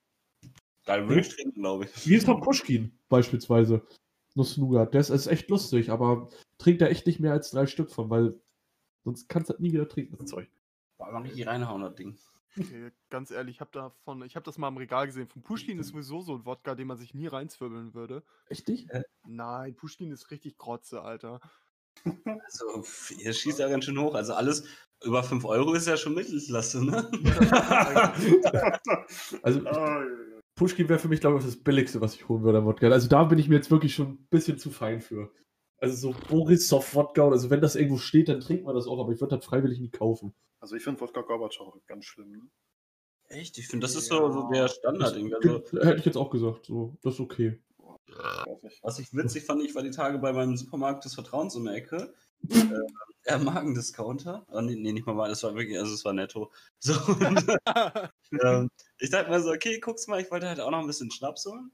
Geil 0.86 1.08
würde 1.08 1.20
ich 1.20 1.28
trinken, 1.28 1.60
glaube 1.60 1.84
ich. 1.84 2.08
Wie 2.08 2.14
ist 2.14 2.26
Tom 2.26 2.40
Pushkin 2.40 2.96
beispielsweise. 3.08 3.82
Nuss-Nougat. 4.36 4.94
Der 4.94 5.00
ist, 5.00 5.10
ist, 5.10 5.26
echt 5.26 5.48
lustig, 5.48 5.90
aber 5.90 6.28
trinkt 6.58 6.82
er 6.82 6.90
echt 6.90 7.06
nicht 7.06 7.20
mehr 7.20 7.32
als 7.32 7.50
drei 7.50 7.66
Stück 7.66 7.90
von, 7.90 8.10
weil 8.10 8.38
sonst 9.02 9.28
kannst 9.28 9.48
du 9.48 9.54
das 9.54 9.60
nie 9.60 9.72
wieder 9.72 9.88
trinken, 9.88 10.16
das 10.18 10.28
Zeug. 10.28 10.48
Boah, 10.98 11.10
mach 11.12 11.24
richtig 11.24 11.46
reinhauen, 11.46 11.82
das 11.82 11.94
Ding. 11.94 12.16
Okay, 12.58 12.90
ganz 13.10 13.30
ehrlich, 13.30 13.56
ich 13.56 13.60
habe 13.60 13.70
davon, 13.72 14.22
ich 14.22 14.36
habe 14.36 14.44
das 14.44 14.58
mal 14.58 14.68
im 14.68 14.76
Regal 14.76 15.06
gesehen. 15.06 15.28
Von 15.28 15.42
Pushkin 15.42 15.78
ist 15.78 15.88
sowieso 15.88 16.22
so 16.22 16.34
ein 16.34 16.46
Wodka, 16.46 16.74
den 16.74 16.86
man 16.86 16.96
sich 16.96 17.14
nie 17.14 17.26
reinzwirbeln 17.26 17.94
würde. 17.94 18.22
Echt 18.48 18.68
nicht? 18.68 18.90
Äh, 18.90 19.02
nein, 19.26 19.76
Pushkin 19.76 20.10
ist 20.10 20.30
richtig 20.30 20.56
Grotze, 20.56 21.02
Alter. 21.02 21.40
Also, 22.04 22.84
ihr 23.18 23.32
schießt 23.32 23.58
ja 23.58 23.68
ganz 23.68 23.84
schön 23.84 23.98
hoch. 23.98 24.14
Also 24.14 24.34
alles 24.34 24.64
über 25.04 25.22
5 25.22 25.44
Euro 25.44 25.74
ist 25.74 25.86
ja 25.86 25.96
schon 25.96 26.14
Mittelklasse, 26.14 26.84
ne? 26.84 27.10
also, 29.42 29.60
Pushkin 30.54 30.88
wäre 30.88 30.98
für 30.98 31.08
mich, 31.08 31.20
glaube 31.20 31.38
ich, 31.38 31.44
das 31.44 31.62
Billigste, 31.62 32.00
was 32.00 32.14
ich 32.14 32.28
holen 32.28 32.42
würde 32.42 32.58
am 32.58 32.64
Wodka. 32.64 32.88
Also 32.88 33.08
da 33.08 33.24
bin 33.24 33.38
ich 33.38 33.48
mir 33.48 33.56
jetzt 33.56 33.70
wirklich 33.70 33.94
schon 33.94 34.08
ein 34.08 34.26
bisschen 34.30 34.58
zu 34.58 34.70
fein 34.70 35.00
für. 35.00 35.30
Also 35.78 36.12
so 36.12 36.18
Borisov 36.28 36.94
Wodka, 36.94 37.28
also 37.28 37.50
wenn 37.50 37.60
das 37.60 37.76
irgendwo 37.76 37.98
steht, 37.98 38.28
dann 38.28 38.40
trinkt 38.40 38.64
man 38.64 38.74
das 38.74 38.86
auch, 38.86 38.98
aber 38.98 39.12
ich 39.12 39.20
würde 39.20 39.36
das 39.36 39.44
freiwillig 39.44 39.78
nicht 39.80 39.92
kaufen. 39.92 40.34
Also 40.60 40.74
ich 40.74 40.82
finde 40.82 41.00
Wodka 41.00 41.20
Gorbatschow 41.20 41.74
ganz 41.86 42.04
schlimm. 42.06 42.30
Ne? 42.30 42.48
Echt? 43.28 43.58
Ich 43.58 43.68
finde, 43.68 43.84
das 43.86 43.94
ist 43.94 44.06
so, 44.06 44.30
so 44.30 44.48
der 44.48 44.68
Standard. 44.68 45.14
Also, 45.14 45.62
hätte 45.82 45.98
ich 45.98 46.06
jetzt 46.06 46.16
auch 46.16 46.30
gesagt, 46.30 46.66
so, 46.66 46.96
das 47.02 47.14
ist 47.14 47.20
okay. 47.20 47.60
Was 48.82 48.98
ich 48.98 49.12
witzig 49.12 49.44
fand, 49.44 49.62
ich 49.62 49.74
war 49.74 49.82
die 49.82 49.90
Tage 49.90 50.18
bei 50.18 50.32
meinem 50.32 50.56
Supermarkt 50.56 51.04
des 51.04 51.14
Vertrauens 51.14 51.56
um 51.56 51.64
die 51.64 51.72
Ecke. 51.72 52.14
äh, 52.50 52.78
er 53.24 53.38
Magendiscounter. 53.38 54.46
Oh, 54.48 54.60
nee, 54.60 54.76
nee, 54.76 54.92
nicht 54.92 55.06
mal, 55.06 55.28
das 55.28 55.42
war 55.42 55.54
wirklich, 55.54 55.78
also 55.78 55.92
es 55.92 56.04
war 56.04 56.12
netto. 56.12 56.52
So, 56.78 56.92
und, 56.92 57.44
ähm, 58.42 58.70
ich 58.98 59.10
dachte 59.10 59.30
mir 59.30 59.40
so, 59.40 59.50
okay, 59.50 59.80
guck's 59.80 60.06
mal, 60.06 60.20
ich 60.20 60.30
wollte 60.30 60.48
halt 60.48 60.60
auch 60.60 60.70
noch 60.70 60.78
ein 60.78 60.86
bisschen 60.86 61.10
Schnaps 61.10 61.44
holen. 61.46 61.72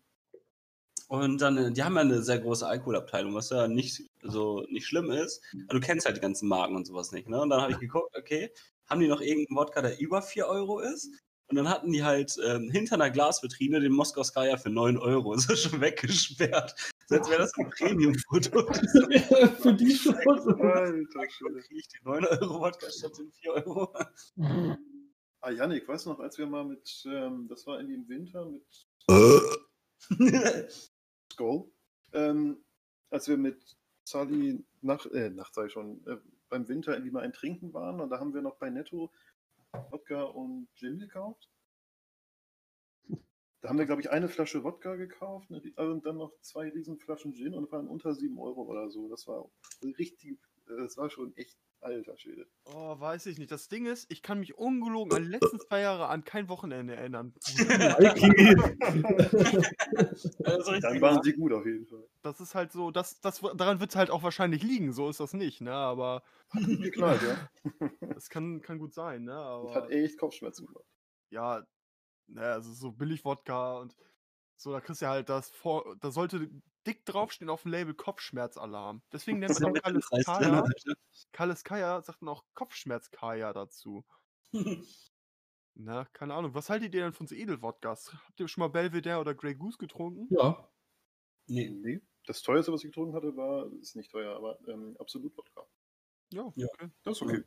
Und 1.13 1.43
dann, 1.43 1.59
äh, 1.59 1.71
die 1.71 1.83
haben 1.83 1.97
ja 1.97 2.01
eine 2.01 2.23
sehr 2.23 2.39
große 2.39 2.67
Alkoholabteilung, 2.67 3.35
was 3.35 3.51
ja 3.51 3.69
nicht 3.69 4.03
so 4.23 4.65
nicht 4.71 4.87
schlimm 4.87 5.11
ist. 5.11 5.43
Aber 5.69 5.79
du 5.79 5.87
kennst 5.87 6.07
halt 6.07 6.17
die 6.17 6.23
ganzen 6.23 6.49
Marken 6.49 6.75
und 6.75 6.87
sowas 6.87 7.13
nicht. 7.13 7.29
Ne? 7.29 7.39
Und 7.39 7.51
dann 7.51 7.61
habe 7.61 7.73
ich 7.73 7.79
geguckt, 7.79 8.17
okay, 8.17 8.51
haben 8.89 8.99
die 8.99 9.09
noch 9.09 9.21
irgendeinen 9.21 9.59
Wodka, 9.59 9.83
der 9.83 10.01
über 10.01 10.23
4 10.23 10.47
Euro 10.47 10.81
ist? 10.81 11.11
Und 11.49 11.57
dann 11.57 11.69
hatten 11.69 11.93
die 11.93 12.03
halt 12.03 12.39
ähm, 12.43 12.71
hinter 12.71 12.95
einer 12.95 13.11
Glasvitrine 13.11 13.81
den 13.81 13.93
Moskau 13.93 14.25
Skya 14.25 14.57
für 14.57 14.71
9 14.71 14.97
Euro. 14.97 15.35
Das 15.35 15.51
ist 15.51 15.65
schon 15.65 15.83
weggesperrt. 15.83 16.75
So 17.09 17.17
als 17.17 17.29
wäre 17.29 17.41
das 17.41 17.53
ein 17.59 17.69
Premium-Produkt. 17.69 18.77
für 19.61 19.75
die 19.75 19.95
schon. 19.95 20.15
Alter, 20.17 21.27
kriege 21.27 21.79
ich 21.79 21.89
die 21.89 21.99
9 22.05 22.25
Euro 22.25 22.59
Wodka 22.59 22.91
statt 22.91 23.19
den 23.19 23.31
4 23.33 23.53
Euro. 23.53 23.95
Ah, 25.43 25.51
Janik, 25.51 25.87
weißt 25.87 26.07
du 26.07 26.11
noch, 26.11 26.21
als 26.21 26.39
wir 26.39 26.47
mal 26.47 26.65
mit, 26.65 27.05
ähm, 27.05 27.49
das 27.51 27.67
war 27.67 27.81
in 27.81 27.89
dem 27.89 28.09
Winter 28.09 28.47
mit 28.47 28.65
Skull, 31.33 31.71
ähm, 32.13 32.63
als 33.11 33.29
wir 33.29 33.37
mit 33.37 33.77
Sally 34.05 34.65
nach, 34.81 35.07
äh, 35.07 35.31
Nacht 35.31 35.55
sag 35.55 35.67
ich 35.67 35.73
schon, 35.73 36.07
äh, 36.07 36.19
beim 36.49 36.69
Winter 36.69 36.93
irgendwie 36.93 37.13
mal 37.13 37.23
ein 37.23 37.33
Trinken 37.33 37.73
waren 37.73 38.01
und 38.01 38.11
da 38.11 38.21
haben 38.21 38.35
wir 38.35 38.43
noch 38.43 38.57
bei 38.57 38.71
Netto 38.71 39.11
Wodka 39.91 40.23
und 40.25 40.69
Gin 40.75 40.99
gekauft. 40.99 41.49
Da 43.63 43.69
haben 43.69 43.79
wir, 43.79 43.87
glaube 43.87 44.03
ich, 44.03 44.11
eine 44.11 44.29
Flasche 44.29 44.65
Wodka 44.65 44.97
gekauft 44.97 45.49
ne, 45.51 45.63
und 45.77 46.05
dann 46.05 46.17
noch 46.17 46.33
zwei 46.41 46.69
Riesenflaschen 46.69 47.33
Gin 47.33 47.55
und 47.55 47.71
waren 47.71 47.87
unter 47.87 48.13
7 48.13 48.39
Euro 48.39 48.63
oder 48.63 48.91
so. 48.91 49.09
Das 49.09 49.27
war 49.29 49.49
richtig, 49.83 50.39
das 50.67 50.97
war 50.97 51.11
schon 51.11 51.37
echt 51.37 51.57
Alter 51.83 52.17
Schwede. 52.17 52.47
Oh, 52.67 52.99
weiß 52.99 53.27
ich 53.27 53.39
nicht. 53.39 53.51
Das 53.51 53.69
Ding 53.69 53.87
ist, 53.87 54.09
ich 54.11 54.23
kann 54.23 54.39
mich 54.39 54.57
ungelogen 54.57 55.13
an 55.13 55.25
die 55.25 55.31
letzten 55.31 55.59
zwei 55.59 55.81
Jahre 55.81 56.07
an 56.09 56.23
kein 56.25 56.49
Wochenende 56.49 56.95
erinnern. 56.95 57.35
Dann 60.81 61.01
waren 61.01 61.23
sie 61.25 61.33
gut 61.33 61.53
auf 61.53 61.67
jeden 61.67 61.87
Fall. 61.87 62.07
Das 62.23 62.41
ist 62.41 62.55
halt 62.55 62.71
so, 62.71 62.93
das, 62.93 63.21
das, 63.21 63.41
daran 63.57 63.81
wird 63.81 63.91
es 63.91 63.97
halt 63.97 64.11
auch 64.11 64.23
wahrscheinlich 64.23 64.63
liegen, 64.63 64.93
so 64.93 65.09
ist 65.09 65.19
das 65.19 65.35
nicht, 65.35 65.61
ne? 65.61 65.73
Aber. 65.73 66.23
Geknallt, 66.53 67.23
ja. 67.23 67.51
Das 68.15 68.29
kann, 68.31 68.61
kann 68.61 68.79
gut 68.79 68.95
sein, 68.95 69.25
ne? 69.25 69.35
Aber, 69.35 69.75
das 69.75 69.83
hat 69.83 69.91
echt 69.91 70.19
Kopfschmerzen 70.19 70.67
gemacht. 70.67 70.87
Ja, 71.31 71.67
ne, 72.29 72.43
also 72.43 72.73
so 72.73 72.93
billig 72.93 73.25
Wodka 73.25 73.79
und 73.79 73.97
so, 74.57 74.71
da 74.71 74.81
kriegst 74.81 75.03
du 75.03 75.07
halt 75.07 75.29
das 75.29 75.51
vor, 75.51 75.97
da 76.01 76.13
sollte 76.13 76.49
dick 76.87 77.05
draufstehen 77.05 77.51
auf 77.51 77.63
dem 77.63 77.73
Label 77.73 77.95
Kopfschmerzalarm. 77.95 79.03
Deswegen 79.13 79.39
nennt 79.39 79.59
man 79.61 79.77
auch 79.77 79.83
Kalles 79.83 80.09
Kaya. 80.25 80.65
Kalles 81.33 81.65
Kaya 81.65 82.03
sagt 82.03 82.23
man 82.23 82.35
auch 82.35 82.45
Kopfschmerz-Kaya 82.55 83.53
dazu. 83.53 84.05
Na, 85.75 86.05
keine 86.13 86.35
Ahnung. 86.35 86.55
Was 86.55 86.69
haltet 86.69 86.95
ihr 86.95 87.03
denn 87.03 87.13
von 87.15 87.27
so 87.27 87.35
Edelwodkas? 87.35 88.13
Habt 88.13 88.41
ihr 88.41 88.49
schon 88.49 88.63
mal 88.63 88.69
Belvedere 88.69 89.19
oder 89.19 89.35
Grey 89.35 89.55
Goose 89.55 89.79
getrunken? 89.79 90.29
Ja. 90.35 90.69
Nee, 91.47 91.71
nee. 91.71 92.01
Das 92.27 92.43
teuerste, 92.43 92.73
was 92.73 92.85
ich 92.85 92.91
getrunken 92.91 93.15
hatte, 93.15 93.37
war, 93.37 93.71
ist 93.81 93.97
nicht 93.97 94.11
teuer, 94.11 94.37
aber 94.37 94.59
ähm, 94.69 94.97
absolut 94.99 95.37
Wodka. 95.37 95.67
Ja, 96.33 96.45
okay. 96.45 96.61
Ja, 96.61 96.91
das 97.03 97.17
ist 97.17 97.23
okay. 97.23 97.43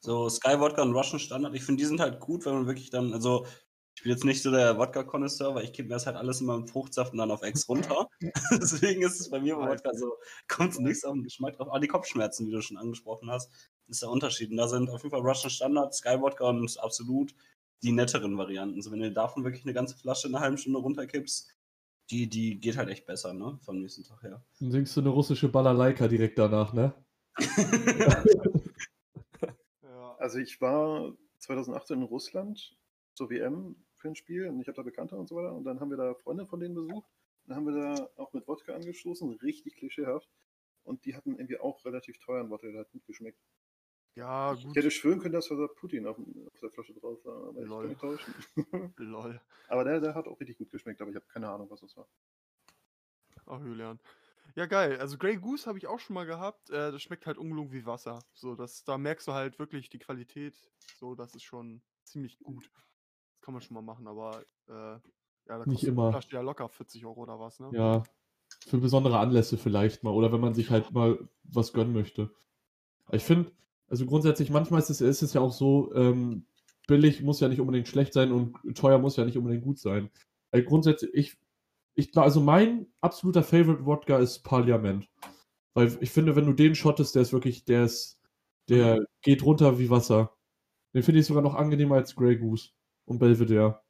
So 0.00 0.28
Sky 0.28 0.58
Wodka 0.60 0.82
und 0.82 0.94
Russian 0.94 1.18
Standard, 1.18 1.54
ich 1.54 1.64
finde, 1.64 1.80
die 1.80 1.86
sind 1.86 2.00
halt 2.00 2.20
gut, 2.20 2.44
wenn 2.44 2.54
man 2.54 2.66
wirklich 2.66 2.90
dann, 2.90 3.12
also 3.12 3.46
ich 3.94 4.02
bin 4.02 4.12
jetzt 4.12 4.24
nicht 4.24 4.42
so 4.42 4.50
der 4.50 4.78
Wodka-Konnoisseur, 4.78 5.54
weil 5.54 5.64
ich 5.64 5.72
kippe 5.72 5.88
mir 5.88 5.94
das 5.94 6.06
halt 6.06 6.16
alles 6.16 6.40
immer 6.40 6.54
im 6.54 6.66
Fruchtsaft 6.66 7.12
und 7.12 7.18
dann 7.18 7.30
auf 7.30 7.42
Ex 7.42 7.68
runter. 7.68 8.08
Deswegen 8.50 9.02
ist 9.02 9.20
es 9.20 9.30
bei 9.30 9.40
mir 9.40 9.56
bei 9.56 9.68
Wodka 9.68 9.92
so, 9.94 10.14
kommt 10.48 10.72
es 10.72 10.78
nichts 10.78 11.04
auf 11.04 11.12
den 11.12 11.22
Geschmack 11.22 11.56
drauf. 11.56 11.68
Aber 11.68 11.80
die 11.80 11.88
Kopfschmerzen, 11.88 12.46
wie 12.46 12.52
du 12.52 12.62
schon 12.62 12.78
angesprochen 12.78 13.30
hast, 13.30 13.50
ist 13.88 14.02
der 14.02 14.10
Unterschied. 14.10 14.50
Und 14.50 14.56
da 14.56 14.68
sind 14.68 14.88
auf 14.88 15.02
jeden 15.02 15.14
Fall 15.14 15.20
Russian 15.20 15.50
Standard, 15.50 15.94
Sky 15.94 16.20
Wodka 16.20 16.48
und 16.48 16.80
absolut 16.80 17.34
die 17.82 17.92
netteren 17.92 18.38
Varianten. 18.38 18.80
So, 18.80 18.90
wenn 18.92 19.00
du 19.00 19.12
davon 19.12 19.44
wirklich 19.44 19.64
eine 19.64 19.74
ganze 19.74 19.96
Flasche 19.96 20.28
in 20.28 20.34
einer 20.34 20.42
halben 20.42 20.58
Stunde 20.58 20.78
runterkippst, 20.78 21.50
die, 22.10 22.28
die 22.28 22.60
geht 22.60 22.76
halt 22.76 22.88
echt 22.88 23.06
besser, 23.06 23.32
ne? 23.32 23.58
Vom 23.62 23.80
nächsten 23.80 24.04
Tag 24.04 24.22
her. 24.22 24.44
Dann 24.60 24.70
singst 24.70 24.96
du 24.96 25.00
eine 25.00 25.10
russische 25.10 25.48
Balalaika 25.48 26.08
direkt 26.08 26.38
danach, 26.38 26.72
ne? 26.72 26.94
ja. 27.98 28.24
Also 30.18 30.38
ich 30.38 30.60
war 30.60 31.12
2018 31.38 31.98
in 31.98 32.02
Russland 32.04 32.76
zur 33.14 33.30
WM 33.30 33.76
für 33.96 34.08
ein 34.08 34.14
Spiel 34.14 34.48
und 34.48 34.60
ich 34.60 34.68
habe 34.68 34.76
da 34.76 34.82
Bekannte 34.82 35.16
und 35.16 35.28
so 35.28 35.36
weiter 35.36 35.52
und 35.52 35.64
dann 35.64 35.80
haben 35.80 35.90
wir 35.90 35.96
da 35.96 36.14
Freunde 36.14 36.46
von 36.46 36.60
denen 36.60 36.74
besucht. 36.74 37.10
Dann 37.46 37.56
haben 37.56 37.66
wir 37.66 37.74
da 37.74 38.10
auch 38.16 38.32
mit 38.32 38.46
Wodka 38.46 38.74
angestoßen, 38.74 39.30
richtig 39.42 39.76
klischeehaft. 39.76 40.28
Und 40.84 41.04
die 41.04 41.14
hatten 41.14 41.36
irgendwie 41.36 41.58
auch 41.58 41.84
relativ 41.84 42.18
teuren 42.18 42.50
Wodka, 42.50 42.68
der 42.68 42.80
hat 42.80 42.90
gut 42.90 43.04
geschmeckt. 43.06 43.38
Ja, 44.14 44.52
gut. 44.54 44.64
Ich 44.70 44.76
hätte 44.76 44.90
schwören 44.90 45.20
können, 45.20 45.32
dass 45.32 45.48
da 45.48 45.66
Putin 45.66 46.06
auf, 46.06 46.18
auf, 46.18 46.60
der 46.60 46.70
Flasche 46.70 46.92
drauf 46.92 47.24
war, 47.24 47.48
aber 47.48 47.62
Lol. 47.62 47.90
ich 47.90 47.98
kann 47.98 48.10
mich 48.10 48.20
täuschen. 48.20 48.34
Lol. 48.98 49.40
Aber 49.68 49.84
der, 49.84 50.00
der 50.00 50.14
hat 50.14 50.26
auch 50.26 50.38
richtig 50.38 50.58
gut 50.58 50.70
geschmeckt, 50.70 51.00
aber 51.00 51.10
ich 51.10 51.16
habe 51.16 51.26
keine 51.26 51.48
Ahnung, 51.48 51.70
was 51.70 51.80
das 51.80 51.96
war. 51.96 52.06
Ach, 53.46 53.60
Julian. 53.60 53.98
Ja, 54.54 54.66
geil. 54.66 54.98
Also 54.98 55.16
Grey 55.16 55.36
Goose 55.36 55.66
habe 55.66 55.78
ich 55.78 55.86
auch 55.86 55.98
schon 55.98 56.14
mal 56.14 56.26
gehabt. 56.26 56.68
Äh, 56.68 56.92
das 56.92 57.02
schmeckt 57.02 57.26
halt 57.26 57.38
ungelogen 57.38 57.72
wie 57.72 57.86
Wasser. 57.86 58.18
So, 58.34 58.54
das, 58.54 58.84
da 58.84 58.98
merkst 58.98 59.26
du 59.26 59.32
halt 59.32 59.58
wirklich 59.58 59.88
die 59.88 59.98
Qualität. 59.98 60.54
So, 60.98 61.14
das 61.14 61.34
ist 61.34 61.44
schon 61.44 61.80
ziemlich 62.04 62.38
gut. 62.38 62.70
Kann 63.42 63.54
man 63.54 63.60
schon 63.60 63.74
mal 63.74 63.82
machen, 63.82 64.06
aber 64.06 64.42
äh, 64.68 64.98
ja, 65.48 65.58
da 65.58 65.64
Nicht 65.66 65.84
immer. 65.84 66.10
Flasche 66.10 66.28
ja 66.32 66.40
locker 66.40 66.68
40 66.68 67.04
Euro 67.04 67.22
oder 67.22 67.38
was, 67.38 67.60
ne? 67.60 67.70
Ja. 67.72 68.02
Für 68.66 68.78
besondere 68.78 69.18
Anlässe 69.18 69.58
vielleicht 69.58 70.04
mal. 70.04 70.12
Oder 70.12 70.32
wenn 70.32 70.40
man 70.40 70.54
sich 70.54 70.70
halt 70.70 70.92
mal 70.92 71.28
was 71.42 71.72
gönnen 71.72 71.92
möchte. 71.92 72.30
Ich 73.10 73.24
finde, 73.24 73.50
also 73.88 74.06
grundsätzlich, 74.06 74.50
manchmal 74.50 74.80
ist 74.80 74.90
es, 74.90 75.00
ist 75.00 75.22
es 75.22 75.32
ja 75.32 75.40
auch 75.40 75.52
so, 75.52 75.92
ähm, 75.94 76.46
billig 76.86 77.22
muss 77.22 77.40
ja 77.40 77.48
nicht 77.48 77.60
unbedingt 77.60 77.88
schlecht 77.88 78.12
sein 78.12 78.32
und 78.32 78.56
teuer 78.76 78.98
muss 78.98 79.16
ja 79.16 79.24
nicht 79.24 79.36
unbedingt 79.36 79.64
gut 79.64 79.78
sein. 79.78 80.10
Also 80.50 80.66
grundsätzlich, 80.66 81.10
ich, 81.14 81.38
ich 81.94 82.16
also 82.16 82.40
mein 82.40 82.86
absoluter 83.00 83.42
Favorite 83.42 83.84
Wodka 83.84 84.18
ist 84.18 84.40
Parliament. 84.40 85.08
Weil 85.74 85.96
ich 86.00 86.10
finde, 86.10 86.36
wenn 86.36 86.46
du 86.46 86.52
den 86.52 86.74
schottest, 86.74 87.14
der 87.14 87.22
ist 87.22 87.32
wirklich, 87.32 87.64
der 87.64 87.84
ist, 87.84 88.20
der 88.68 89.04
geht 89.22 89.42
runter 89.44 89.78
wie 89.78 89.90
Wasser. 89.90 90.36
Den 90.94 91.02
finde 91.02 91.20
ich 91.20 91.26
sogar 91.26 91.42
noch 91.42 91.54
angenehmer 91.54 91.96
als 91.96 92.14
Grey 92.14 92.36
Goose 92.36 92.70
und 93.04 93.18
Belvedere. 93.18 93.82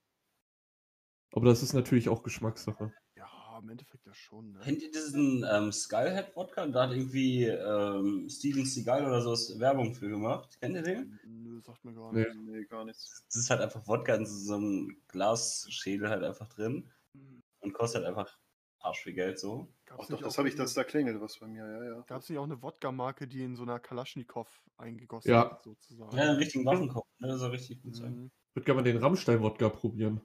Aber 1.32 1.46
das 1.46 1.62
ist 1.62 1.72
natürlich 1.72 2.08
auch 2.08 2.22
Geschmackssache. 2.22 2.92
Ja, 3.16 3.58
im 3.58 3.68
Endeffekt 3.68 4.06
ja 4.06 4.14
schon. 4.14 4.52
Ne? 4.52 4.60
Kennt 4.60 4.82
ihr 4.82 4.90
diesen 4.90 5.44
ähm, 5.50 5.72
Skullhead 5.72 6.36
Wodka? 6.36 6.66
Da 6.66 6.88
hat 6.88 6.92
irgendwie 6.92 7.44
ähm, 7.44 8.28
Steven 8.28 8.66
Seagal 8.66 9.06
oder 9.06 9.22
so 9.22 9.58
Werbung 9.58 9.94
für 9.94 10.08
gemacht. 10.08 10.58
Kennt 10.60 10.74
ihr 10.74 10.82
den? 10.82 11.18
Nö, 11.24 11.60
sagt 11.62 11.84
mir 11.84 11.94
gar 11.94 12.12
nichts. 12.12 12.36
Nee, 12.36 12.64
gar 12.64 12.84
nichts. 12.84 13.24
Das 13.28 13.36
ist 13.36 13.50
halt 13.50 13.60
einfach 13.62 13.86
Wodka 13.86 14.14
in 14.14 14.26
so 14.26 14.54
einem 14.54 14.96
Glasschädel 15.08 16.10
halt 16.10 16.22
einfach 16.22 16.48
drin. 16.48 16.90
Hm. 17.14 17.42
Und 17.60 17.72
kostet 17.72 18.04
halt 18.04 18.08
einfach 18.16 18.38
arsch 18.80 19.02
viel 19.02 19.14
Geld 19.14 19.38
so. 19.38 19.72
Ach 19.90 20.06
doch, 20.08 20.20
das 20.20 20.38
habe 20.38 20.48
ich, 20.48 20.54
das 20.54 20.74
da 20.74 20.84
klingelt 20.84 21.20
was 21.20 21.38
bei 21.38 21.46
mir, 21.46 21.64
ja, 21.64 21.84
ja. 21.84 22.00
Gab 22.02 22.22
es 22.22 22.28
nicht 22.28 22.38
auch 22.38 22.44
eine 22.44 22.62
Wodka-Marke, 22.62 23.28
die 23.28 23.44
in 23.44 23.56
so 23.56 23.62
einer 23.62 23.78
Kalaschnikow 23.78 24.48
eingegossen 24.76 25.30
ja. 25.30 25.50
hat, 25.50 25.62
sozusagen? 25.62 26.16
Ja, 26.16 26.24
einen 26.24 26.38
richtigen 26.38 26.64
Waffenkopf, 26.64 27.08
ne? 27.18 27.28
Das 27.28 27.40
soll 27.40 27.50
richtig 27.50 27.82
gut 27.82 27.94
sein. 27.94 28.14
Mhm. 28.14 28.30
Würde 28.54 28.64
gerne 28.64 28.80
mal 28.80 28.84
den 28.84 28.98
Rammstein-Wodka 28.98 29.68
probieren. 29.70 30.20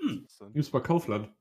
Hm. 0.00 0.26
Gibt's 0.52 0.70
bei 0.70 0.80
Kaufland. 0.80 1.32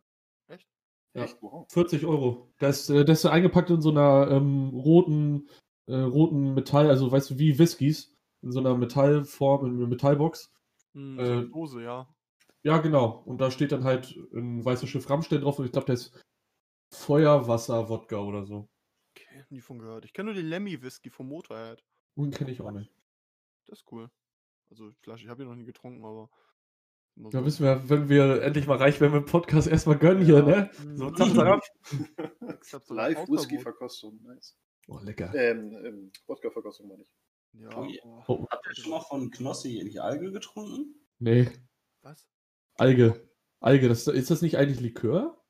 Echt? 0.47 0.67
Ja. 1.13 1.23
Echt? 1.23 1.41
Wow. 1.41 1.67
40 1.71 2.05
Euro. 2.05 2.51
Das, 2.59 2.89
äh, 2.89 3.05
das 3.05 3.19
ist 3.19 3.25
eingepackt 3.25 3.69
in 3.69 3.81
so 3.81 3.89
einer 3.91 4.29
ähm, 4.31 4.69
roten, 4.69 5.49
äh, 5.87 5.95
roten 5.95 6.53
Metall, 6.53 6.89
also 6.89 7.11
weißt 7.11 7.31
du, 7.31 7.39
wie 7.39 7.57
Whiskys, 7.57 8.15
in 8.41 8.51
so 8.51 8.59
einer 8.59 8.75
Metallform, 8.77 9.65
in 9.65 9.77
einer 9.77 9.87
Metallbox. 9.87 10.51
Hm, 10.93 11.17
so 11.17 11.21
Äh, 11.21 11.31
eine 11.31 11.47
Dose, 11.47 11.83
ja. 11.83 12.07
Ja, 12.63 12.77
genau. 12.79 13.23
Und 13.25 13.39
da 13.39 13.51
steht 13.51 13.71
dann 13.71 13.85
halt 13.85 14.15
ein 14.33 14.63
weißes 14.63 14.89
Schiff 14.89 15.09
Rammstein 15.09 15.41
drauf 15.41 15.59
und 15.59 15.65
ich 15.65 15.71
glaube, 15.71 15.85
der 15.85 15.95
ist 15.95 16.21
Feuerwasser-Wodka 16.93 18.17
oder 18.17 18.45
so. 18.45 18.67
Okay, 19.15 19.45
nie 19.49 19.61
von 19.61 19.79
gehört. 19.79 20.05
Ich 20.05 20.13
kenne 20.13 20.27
nur 20.31 20.35
den 20.35 20.47
Lemmy 20.47 20.81
Whisky 20.81 21.09
vom 21.09 21.27
Motorhead. 21.29 21.83
Den 22.15 22.31
kenne 22.31 22.51
ich 22.51 22.59
auch 22.61 22.71
nicht. 22.71 22.91
Das 23.67 23.79
ist 23.79 23.91
cool. 23.91 24.09
Also 24.69 24.91
Flasche, 25.01 25.23
ich 25.25 25.29
habe 25.29 25.43
ihn 25.43 25.49
noch 25.49 25.55
nie 25.55 25.65
getrunken, 25.65 26.03
aber. 26.05 26.29
immer 27.15 27.29
Da 27.29 27.39
so. 27.39 27.45
wissen 27.45 27.65
wir, 27.65 27.89
wenn 27.89 28.09
wir 28.09 28.41
endlich 28.43 28.67
mal 28.67 28.77
reich 28.77 28.99
werden 29.01 29.13
mit 29.13 29.23
dem 29.23 29.31
Podcast, 29.31 29.67
erstmal 29.67 29.97
gönnen 29.97 30.23
hier, 30.23 30.43
ne? 30.43 30.69
Hm. 30.77 30.97
So, 30.97 31.11
zack, 31.11 31.33
zack, 31.33 31.63
so 32.63 32.93
ein 32.93 32.95
Live-Whisky-Verkostung. 32.97 34.19
Nice. 34.23 34.57
Oh, 34.87 34.99
lecker. 34.99 35.33
Ähm, 35.35 35.73
ähm, 35.85 36.11
Wodka-Verkostung 36.27 36.87
meine 36.87 37.03
ich. 37.03 37.11
Ja. 37.53 37.69
Oh 37.75 37.87
oh. 38.27 38.47
Habt 38.49 38.65
ihr 38.67 38.75
schon 38.75 38.91
mal 38.91 39.01
von 39.01 39.31
Knossi 39.31 39.87
die 39.91 39.99
Alge 39.99 40.31
getrunken? 40.31 40.95
nee. 41.19 41.49
Was? 42.01 42.27
Alge. 42.75 43.29
Alge, 43.59 43.89
das, 43.89 44.07
ist 44.07 44.31
das 44.31 44.41
nicht 44.41 44.57
eigentlich 44.57 44.79
Likör? 44.79 45.43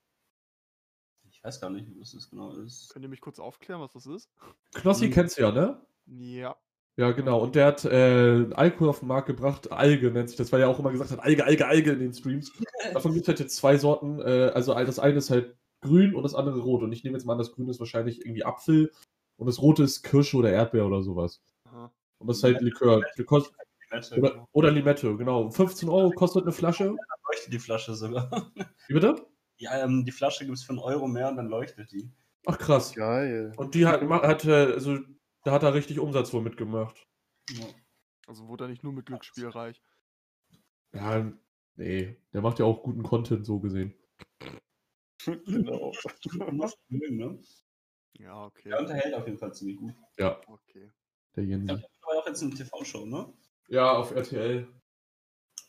Ich 1.29 1.43
weiß 1.43 1.62
gar 1.62 1.69
nicht, 1.69 1.88
was 1.99 2.12
das 2.12 2.29
genau 2.29 2.55
ist. 2.55 2.89
Könnt 2.89 3.03
ihr 3.03 3.10
mich 3.10 3.21
kurz 3.21 3.39
aufklären, 3.39 3.79
was 3.82 3.93
das 3.93 4.05
ist? 4.08 4.29
Knossi 4.73 5.08
Mhm. 5.08 5.12
kennst 5.12 5.38
du 5.38 5.41
ja, 5.43 5.51
ne? 5.51 5.86
Ja. 6.05 6.58
Ja, 6.97 7.12
genau. 7.12 7.41
Und 7.41 7.56
der 7.56 7.67
hat 7.67 7.86
äh, 7.86 8.47
Alkohol 8.54 8.89
auf 8.89 8.99
den 8.99 9.08
Markt 9.08 9.28
gebracht. 9.28 9.71
Alge 9.71 10.12
nennt 10.12 10.30
sich 10.30 10.38
das, 10.38 10.52
weil 10.52 10.62
er 10.62 10.69
auch 10.69 10.80
immer 10.80 10.91
gesagt 10.91 11.12
hat, 11.12 11.19
Alge, 11.21 11.45
Alge, 11.45 11.65
Alge 11.65 11.91
in 11.93 11.99
den 11.99 12.13
Streams. 12.13 12.52
Davon 12.93 13.13
gibt 13.13 13.23
es 13.23 13.28
halt 13.30 13.39
jetzt 13.39 13.56
zwei 13.56 13.78
Sorten. 13.78 14.19
Äh, 14.19 14.52
also 14.54 14.73
das 14.73 14.99
eine 14.99 15.17
ist 15.17 15.30
halt 15.30 15.56
grün 15.82 16.13
und 16.13 16.23
das 16.23 16.36
andere 16.36 16.60
rot. 16.60 16.84
Und 16.84 16.91
ich 16.91 17.04
nehme 17.04 17.17
jetzt 17.17 17.25
mal 17.25 17.34
an, 17.34 17.39
das 17.39 17.54
grüne 17.54 17.71
ist 17.71 17.80
wahrscheinlich 17.80 18.25
irgendwie 18.25 18.43
Apfel 18.43 18.91
und 19.38 19.47
das 19.47 19.62
rote 19.62 19.84
ist 19.84 20.04
Kirsche 20.04 20.36
oder 20.38 20.52
Erdbeer 20.52 20.86
oder 20.86 21.02
sowas. 21.02 21.41
Aha. 21.65 21.91
Und 22.17 22.28
das 22.28 22.38
ist 22.38 22.43
halt 22.43 22.60
Likör. 22.62 23.02
Der 23.17 23.25
kost- 23.25 23.54
Limette. 23.91 24.17
Oder, 24.19 24.47
oder 24.52 24.71
Limette, 24.71 25.15
genau. 25.17 25.49
15 25.49 25.89
Euro 25.89 26.12
kostet 26.12 26.43
eine 26.43 26.52
Flasche. 26.52 26.95
leuchtet 27.32 27.54
die 27.54 27.60
Flasche 27.60 27.95
sogar. 27.95 28.52
Wie 28.88 28.93
bitte? 28.93 29.15
Die, 29.60 29.67
ähm, 29.71 30.06
die 30.06 30.12
Flasche 30.12 30.45
gibt 30.45 30.58
es 30.58 30.63
für 30.63 30.71
einen 30.71 30.80
Euro 30.80 31.08
mehr 31.08 31.30
und 31.30 31.38
dann 31.38 31.47
leuchtet 31.47 31.91
die. 31.91 32.12
Ach 32.45 32.58
krass. 32.58 32.93
Geil. 32.93 33.54
Und 33.58 33.73
die 33.73 33.86
hat, 33.86 34.02
hat 34.02 34.45
äh, 34.45 34.73
also 34.73 34.97
da 35.43 35.52
hat 35.52 35.63
er 35.63 35.73
richtig 35.73 35.99
Umsatz 35.99 36.34
wohl 36.34 36.41
mitgemacht. 36.41 37.08
Ja. 37.52 37.65
Also 38.28 38.47
wurde 38.47 38.65
er 38.65 38.67
nicht 38.69 38.84
nur 38.84 38.93
mit 38.93 39.06
Glücksspiel 39.06 39.47
reich. 39.49 39.82
Ja, 40.93 41.32
nee. 41.75 42.17
Der 42.34 42.41
macht 42.41 42.60
ja 42.60 42.65
auch 42.65 42.84
guten 42.84 43.04
Content 43.04 43.45
so 43.45 43.60
gesehen. 43.60 43.93
genau. 45.25 45.91
Ne? 46.89 47.39
Ja, 48.13 48.45
okay. 48.45 48.69
Der 48.69 48.80
unterhält 48.80 49.13
auf 49.13 49.25
jeden 49.25 49.38
Fall 49.38 49.54
ziemlich 49.54 49.78
gut. 49.78 49.93
Ja, 50.17 50.41
Okay. 50.47 50.91
der 51.36 51.43
Ich 51.43 51.49
Jensi. 51.49 51.67
der 51.67 51.78
war 51.78 52.17
auch 52.17 52.28
jetzt 52.28 52.41
eine 52.41 52.54
TV-Show, 52.54 53.06
ne? 53.06 53.32
Ja, 53.67 53.93
auf 53.93 54.12
RTL. 54.12 54.67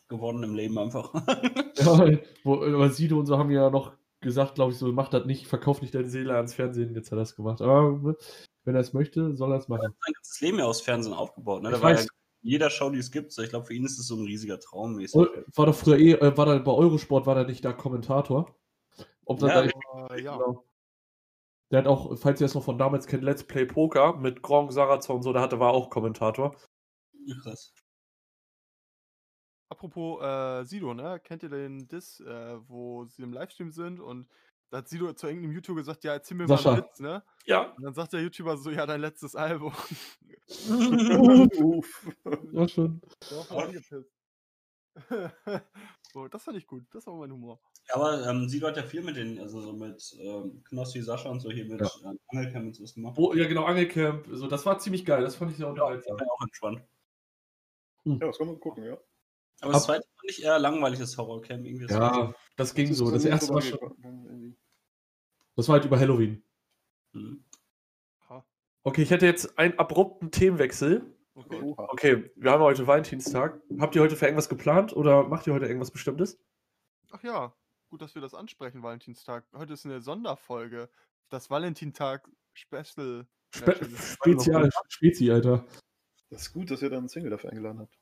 Geworden 0.07 0.43
im 0.43 0.55
Leben 0.55 0.77
einfach. 0.77 1.13
Ja, 1.81 2.19
wo, 2.43 2.63
aber 2.63 2.89
Sido 2.89 3.17
und 3.17 3.25
so 3.25 3.37
haben 3.39 3.49
ja 3.49 3.69
noch 3.69 3.97
gesagt, 4.19 4.55
glaube 4.55 4.71
ich, 4.73 4.77
so, 4.77 4.91
mach 4.91 5.09
das 5.09 5.25
nicht, 5.25 5.47
verkauf 5.47 5.81
nicht 5.81 5.95
deine 5.95 6.09
Seele 6.09 6.35
ans 6.35 6.53
Fernsehen, 6.53 6.93
jetzt 6.93 7.07
hat 7.11 7.17
er 7.17 7.21
das 7.21 7.35
gemacht. 7.35 7.61
Aber 7.61 7.97
ne, 7.97 8.15
wenn 8.63 8.75
er 8.75 8.81
es 8.81 8.93
möchte, 8.93 9.35
soll 9.35 9.51
er 9.51 9.57
es 9.57 9.67
machen. 9.67 9.81
sein 9.81 10.13
ganzes 10.13 10.41
Leben 10.41 10.59
ja 10.59 10.65
aus 10.65 10.81
Fernsehen 10.81 11.13
aufgebaut. 11.13 11.63
Ne? 11.63 11.69
Ich 11.69 11.75
Da 11.75 11.81
war 11.81 11.93
ja 11.93 12.05
jeder 12.41 12.69
Show, 12.69 12.89
die 12.89 12.99
es 12.99 13.11
gibt. 13.11 13.31
So, 13.31 13.41
ich 13.41 13.49
glaube, 13.49 13.65
für 13.65 13.73
ihn 13.73 13.85
ist 13.85 13.99
es 13.99 14.07
so 14.07 14.15
ein 14.15 14.25
riesiger 14.25 14.59
Traum. 14.59 14.95
mäßig. 14.95 15.15
War 15.55 15.65
doch 15.65 15.75
früher 15.75 15.97
eh, 15.97 16.13
äh, 16.13 16.37
war 16.37 16.45
da 16.45 16.57
bei 16.57 16.71
Eurosport, 16.71 17.25
war 17.25 17.35
da 17.35 17.43
nicht 17.43 17.63
der 17.63 17.73
Kommentator? 17.73 18.55
Ob 19.25 19.41
Ja, 19.41 19.47
da, 19.47 19.63
Äh, 20.09 20.21
ja. 20.21 20.37
genau. 20.37 20.65
Der 21.71 21.79
hat 21.79 21.87
auch, 21.87 22.17
falls 22.17 22.41
ihr 22.41 22.45
es 22.45 22.53
noch 22.53 22.63
von 22.63 22.77
damals 22.77 23.07
kennt, 23.07 23.23
Let's 23.23 23.45
Play 23.45 23.65
Poker 23.65 24.17
mit 24.17 24.41
Gronk, 24.41 24.73
Sarazar 24.73 25.15
und 25.15 25.23
so, 25.23 25.31
der 25.31 25.41
hatte, 25.41 25.59
war 25.59 25.71
auch 25.71 25.89
Kommentator. 25.89 26.55
Ja, 27.25 27.35
krass. 27.41 27.73
Apropos 29.69 30.21
äh, 30.21 30.65
Sido, 30.65 30.93
ne? 30.93 31.21
Kennt 31.23 31.43
ihr 31.43 31.49
den 31.49 31.87
Diss, 31.87 32.19
äh, 32.19 32.57
wo 32.67 33.05
sie 33.05 33.21
im 33.21 33.31
Livestream 33.31 33.71
sind 33.71 34.01
und 34.01 34.27
da 34.71 34.77
hat 34.79 34.89
Sido 34.89 35.13
zu 35.13 35.27
irgendeinem 35.27 35.53
YouTuber 35.53 35.81
gesagt, 35.81 36.03
ja, 36.03 36.13
erzähl 36.13 36.35
mir 36.37 36.47
mal 36.47 36.57
Sascha. 36.57 36.73
einen 36.73 36.83
Witz, 36.83 36.99
ne? 36.99 37.23
Ja. 37.45 37.71
Und 37.73 37.83
dann 37.83 37.93
sagt 37.93 38.13
der 38.13 38.21
YouTuber 38.21 38.57
so, 38.57 38.71
ja, 38.71 38.85
dein 38.87 39.01
letztes 39.01 39.35
Album. 39.35 39.71
Uff. 41.59 42.07
Ja, 42.53 42.67
schon. 42.67 43.01
Ja. 43.29 43.43
so, 46.13 46.27
das 46.27 46.43
fand 46.43 46.57
ich 46.57 46.67
gut. 46.67 46.83
Das 46.91 47.05
war 47.07 47.15
mein 47.15 47.31
Humor. 47.31 47.59
Ja, 47.89 47.95
aber 47.95 48.27
ähm, 48.29 48.47
Sido 48.49 48.67
hat 48.67 48.77
ja 48.77 48.83
viel 48.83 49.01
mit 49.03 49.15
den, 49.15 49.39
also 49.39 49.61
so 49.61 49.73
mit 49.73 50.15
ähm, 50.19 50.63
Knossi, 50.65 51.01
Sascha 51.01 51.29
und 51.29 51.39
so 51.39 51.49
hier 51.51 51.65
mit 51.65 51.81
Ja. 51.81 51.89
ähm, 52.09 52.19
Angelcam 52.27 52.67
und 52.67 52.75
so 52.75 52.83
was 52.83 52.93
gemacht. 52.93 53.15
Oh, 53.17 53.33
ja, 53.33 53.47
genau, 53.47 53.63
Angelcamp. 53.65 54.27
So, 54.31 54.47
das 54.47 54.65
war 54.65 54.79
ziemlich 54.79 55.05
geil, 55.05 55.23
das 55.23 55.35
fand 55.35 55.51
ich 55.51 55.57
sehr 55.57 55.67
unterhaltsam. 55.67 56.17
war 56.19 56.25
ja 56.25 56.31
auch 56.31 56.41
entspannt. 56.43 56.81
Ja, 58.05 58.15
das 58.27 58.37
kann 58.37 58.47
man 58.47 58.59
gucken, 58.59 58.83
ja. 58.83 58.97
Aber 59.61 59.73
das 59.73 59.83
Ab- 59.83 59.87
zweite 59.95 60.07
fand 60.17 60.29
ich 60.31 60.43
eher 60.43 60.59
langweilig, 60.59 60.99
das 60.99 61.17
Horrorcam 61.17 61.63
irgendwie. 61.65 61.85
Das 61.87 61.97
Ja, 61.97 62.33
das 62.57 62.73
ging 62.73 62.93
so. 62.93 63.09
Das 63.11 63.25
erste 63.25 63.53
war 63.53 63.61
schon. 63.61 63.79
Das 65.61 65.67
war 65.67 65.73
halt 65.73 65.85
über 65.85 65.99
Halloween. 65.99 66.43
Mhm. 67.13 67.45
Okay, 68.81 69.03
ich 69.03 69.11
hätte 69.11 69.27
jetzt 69.27 69.59
einen 69.59 69.77
abrupten 69.77 70.31
Themenwechsel. 70.31 71.15
Oha. 71.35 71.87
Okay, 71.91 72.31
wir 72.35 72.49
haben 72.49 72.63
heute 72.63 72.87
Valentinstag. 72.87 73.61
Habt 73.77 73.95
ihr 73.95 74.01
heute 74.01 74.15
für 74.15 74.25
irgendwas 74.25 74.49
geplant 74.49 74.91
oder 74.95 75.27
macht 75.27 75.45
ihr 75.45 75.53
heute 75.53 75.67
irgendwas 75.67 75.91
Bestimmtes? 75.91 76.39
Ach 77.11 77.21
ja, 77.21 77.53
gut, 77.91 78.01
dass 78.01 78.15
wir 78.15 78.23
das 78.23 78.33
ansprechen, 78.33 78.81
Valentinstag. 78.81 79.45
Heute 79.53 79.73
ist 79.73 79.85
eine 79.85 80.01
Sonderfolge. 80.01 80.89
Das 81.29 81.51
Valentintag 81.51 82.27
Special. 82.53 83.27
Spe. 83.53 83.75
Spezial, 83.99 84.71
Spezi, 84.89 85.29
Alter. 85.29 85.63
Das 86.31 86.41
ist 86.41 86.53
gut, 86.53 86.71
dass 86.71 86.81
ihr 86.81 86.89
dann 86.89 87.01
einen 87.01 87.09
Single 87.09 87.29
dafür 87.29 87.51
eingeladen 87.51 87.81
habt. 87.81 87.99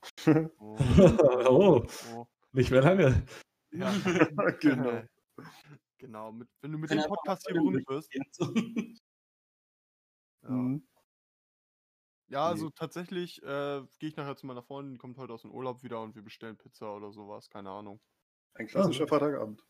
Oh. 0.60 0.78
oh, 1.50 1.86
oh. 2.16 2.26
nicht 2.54 2.72
mehr 2.72 2.84
lange. 2.84 3.26
Ja. 3.72 3.94
genau. 4.62 5.04
Genau. 6.00 6.32
Mit, 6.32 6.50
wenn 6.62 6.72
du 6.72 6.78
mit 6.80 6.90
dem 6.90 7.04
Podcast 7.04 7.46
hier 7.48 7.56
berühmt 7.62 7.88
wirst. 7.88 8.10
So. 8.32 8.46
Ja, 10.44 10.50
Mhm. 10.52 10.88
ja 12.30 12.46
Nee. 12.46 12.52
also 12.52 12.70
tatsächlich 12.70 13.44
äh, 13.44 13.82
gehe 14.00 14.10
ich 14.10 14.16
nachher 14.16 14.38
zu 14.38 14.46
meiner 14.48 14.64
Freundin, 14.64 14.94
die 14.94 14.98
kommt 14.98 15.18
heute 15.18 15.34
aus 15.34 15.42
dem 15.42 15.52
Urlaub 15.52 15.84
wieder 15.84 16.02
und 16.02 16.16
wir 16.16 16.22
bestellen 16.24 16.58
Pizza 16.58 16.96
oder 16.96 17.12
sowas. 17.12 17.50
Keine 17.50 17.70
Ahnung. 17.70 18.00
Ein 18.54 18.68
klassischer 18.68 19.08
Vaterabend. 19.08 19.62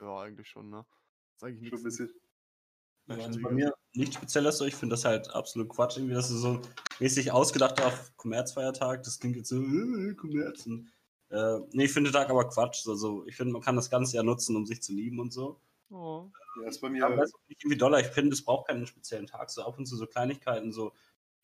Ja, 0.00 0.20
eigentlich 0.20 0.48
schon, 0.48 0.70
ne? 0.70 0.86
Ist 1.36 1.44
eigentlich 1.44 1.68
Schon 1.68 1.78
ein 1.78 1.82
nichts. 1.82 1.98
bisschen. 1.98 2.20
Ja, 3.06 3.16
also 3.24 3.40
bei 3.40 3.50
mir 3.52 3.74
nichts 3.94 4.16
Spezielles 4.16 4.58
so. 4.58 4.64
Ich 4.64 4.74
finde 4.76 4.94
das 4.94 5.04
halt 5.04 5.28
absolut 5.30 5.68
Quatsch, 5.70 5.96
irgendwie, 5.96 6.14
dass 6.14 6.30
es 6.30 6.40
so 6.40 6.60
mäßig 7.00 7.32
ausgedacht 7.32 7.80
auf 7.82 8.14
Kommerzfeiertag. 8.16 9.02
Das 9.02 9.18
klingt 9.18 9.36
jetzt 9.36 9.48
so, 9.48 9.62
äh, 9.62 10.14
Kommerz. 10.14 10.66
Äh, 11.30 11.58
nee, 11.72 11.84
ich 11.84 11.92
finde 11.92 12.10
den 12.10 12.14
Tag 12.14 12.30
aber 12.30 12.48
Quatsch. 12.48 12.86
Also, 12.86 13.26
ich 13.26 13.36
finde, 13.36 13.52
man 13.52 13.62
kann 13.62 13.76
das 13.76 13.90
Ganze 13.90 14.16
ja 14.16 14.22
nutzen, 14.22 14.56
um 14.56 14.66
sich 14.66 14.82
zu 14.82 14.92
lieben 14.92 15.20
und 15.20 15.32
so. 15.32 15.60
Oh. 15.90 16.30
Ja, 16.62 16.68
ist 16.68 16.80
bei 16.80 16.88
mir. 16.88 17.02
weiß 17.02 17.34
auch 17.34 17.48
nicht 17.48 17.62
irgendwie 17.62 17.78
doller. 17.78 18.00
Ich 18.00 18.08
finde, 18.08 18.32
es 18.32 18.44
braucht 18.44 18.68
keinen 18.68 18.86
speziellen 18.86 19.26
Tag. 19.26 19.50
So 19.50 19.62
ab 19.62 19.78
und 19.78 19.86
zu 19.86 19.96
so 19.96 20.06
Kleinigkeiten. 20.06 20.72
So. 20.72 20.92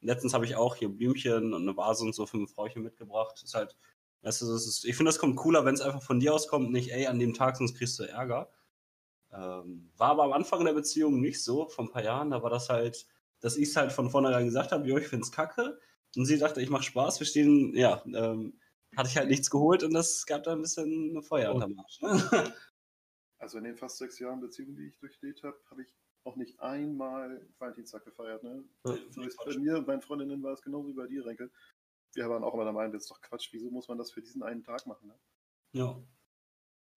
Letztens 0.00 0.34
habe 0.34 0.44
ich 0.44 0.56
auch 0.56 0.76
hier 0.76 0.88
Blümchen 0.88 1.54
und 1.54 1.62
eine 1.62 1.76
Vase 1.76 2.04
und 2.04 2.14
so 2.14 2.26
für 2.26 2.38
ein 2.38 2.48
Frauchen 2.48 2.82
mitgebracht. 2.82 3.40
Ist 3.42 3.54
halt, 3.54 3.76
weißt 4.22 4.42
du, 4.42 4.52
das 4.52 4.66
ist, 4.66 4.84
ich 4.84 4.96
finde, 4.96 5.10
das 5.10 5.18
kommt 5.18 5.36
cooler, 5.36 5.64
wenn 5.64 5.74
es 5.74 5.80
einfach 5.80 6.02
von 6.02 6.20
dir 6.20 6.34
aus 6.34 6.48
kommt, 6.48 6.72
nicht, 6.72 6.92
ey, 6.92 7.06
an 7.06 7.18
dem 7.18 7.34
Tag, 7.34 7.56
sonst 7.56 7.76
kriegst 7.76 7.98
du 7.98 8.04
Ärger. 8.04 8.50
Ähm, 9.32 9.90
war 9.96 10.10
aber 10.10 10.24
am 10.24 10.32
Anfang 10.32 10.64
der 10.64 10.74
Beziehung 10.74 11.20
nicht 11.20 11.42
so, 11.42 11.68
vor 11.68 11.84
ein 11.84 11.90
paar 11.90 12.04
Jahren, 12.04 12.30
da 12.30 12.42
war 12.42 12.50
das 12.50 12.68
halt, 12.68 13.06
dass 13.40 13.56
ich 13.56 13.70
es 13.70 13.76
halt 13.76 13.92
von 13.92 14.10
vornherein 14.10 14.46
gesagt 14.46 14.72
habe, 14.72 14.86
jo, 14.86 14.96
ich 14.96 15.08
find's 15.08 15.32
kacke. 15.32 15.78
Und 16.16 16.26
sie 16.26 16.38
dachte, 16.38 16.62
ich 16.62 16.70
mach 16.70 16.82
Spaß, 16.82 17.18
wir 17.18 17.26
stehen, 17.26 17.74
ja, 17.74 18.02
ähm, 18.06 18.58
hatte 18.96 19.08
ich 19.08 19.16
halt 19.16 19.28
nichts 19.28 19.50
geholt 19.50 19.82
und 19.82 19.92
das 19.94 20.24
gab 20.26 20.42
da 20.44 20.52
ein 20.52 20.60
bisschen 20.62 21.10
eine 21.10 21.22
Feuer 21.22 21.50
Oh. 21.50 21.54
unterm 21.54 21.78
Arsch. 21.78 22.00
Ne? 22.00 22.08
Also 23.38 23.58
in 23.58 23.64
den 23.64 23.76
fast 23.76 23.98
sechs 23.98 24.18
Jahren 24.20 24.40
Beziehung, 24.40 24.74
die 24.74 24.86
ich 24.86 24.98
durchlebt 24.98 25.42
habe, 25.42 25.60
habe 25.70 25.82
ich 25.82 25.94
noch 26.24 26.36
nicht 26.36 26.58
einmal 26.60 27.46
Valentinstag 27.58 28.02
gefeiert. 28.04 28.42
Ne? 28.42 28.64
Ja. 28.86 28.96
Bei 29.44 29.58
mir 29.58 29.76
und 29.76 29.86
meinen 29.86 30.00
Freundinnen 30.00 30.42
war 30.42 30.54
es 30.54 30.62
genauso 30.62 30.88
wie 30.88 30.94
bei 30.94 31.06
dir, 31.06 31.26
Renke. 31.26 31.50
Wir 32.14 32.30
waren 32.30 32.42
auch 32.42 32.54
immer 32.54 32.64
der 32.64 32.72
Meinung, 32.72 32.92
das 32.92 33.02
ist 33.02 33.10
doch 33.10 33.20
Quatsch, 33.20 33.48
wieso 33.52 33.70
muss 33.70 33.88
man 33.88 33.98
das 33.98 34.12
für 34.12 34.22
diesen 34.22 34.42
einen 34.42 34.62
Tag 34.62 34.86
machen? 34.86 35.08
Ne? 35.08 35.14
ja. 35.72 36.00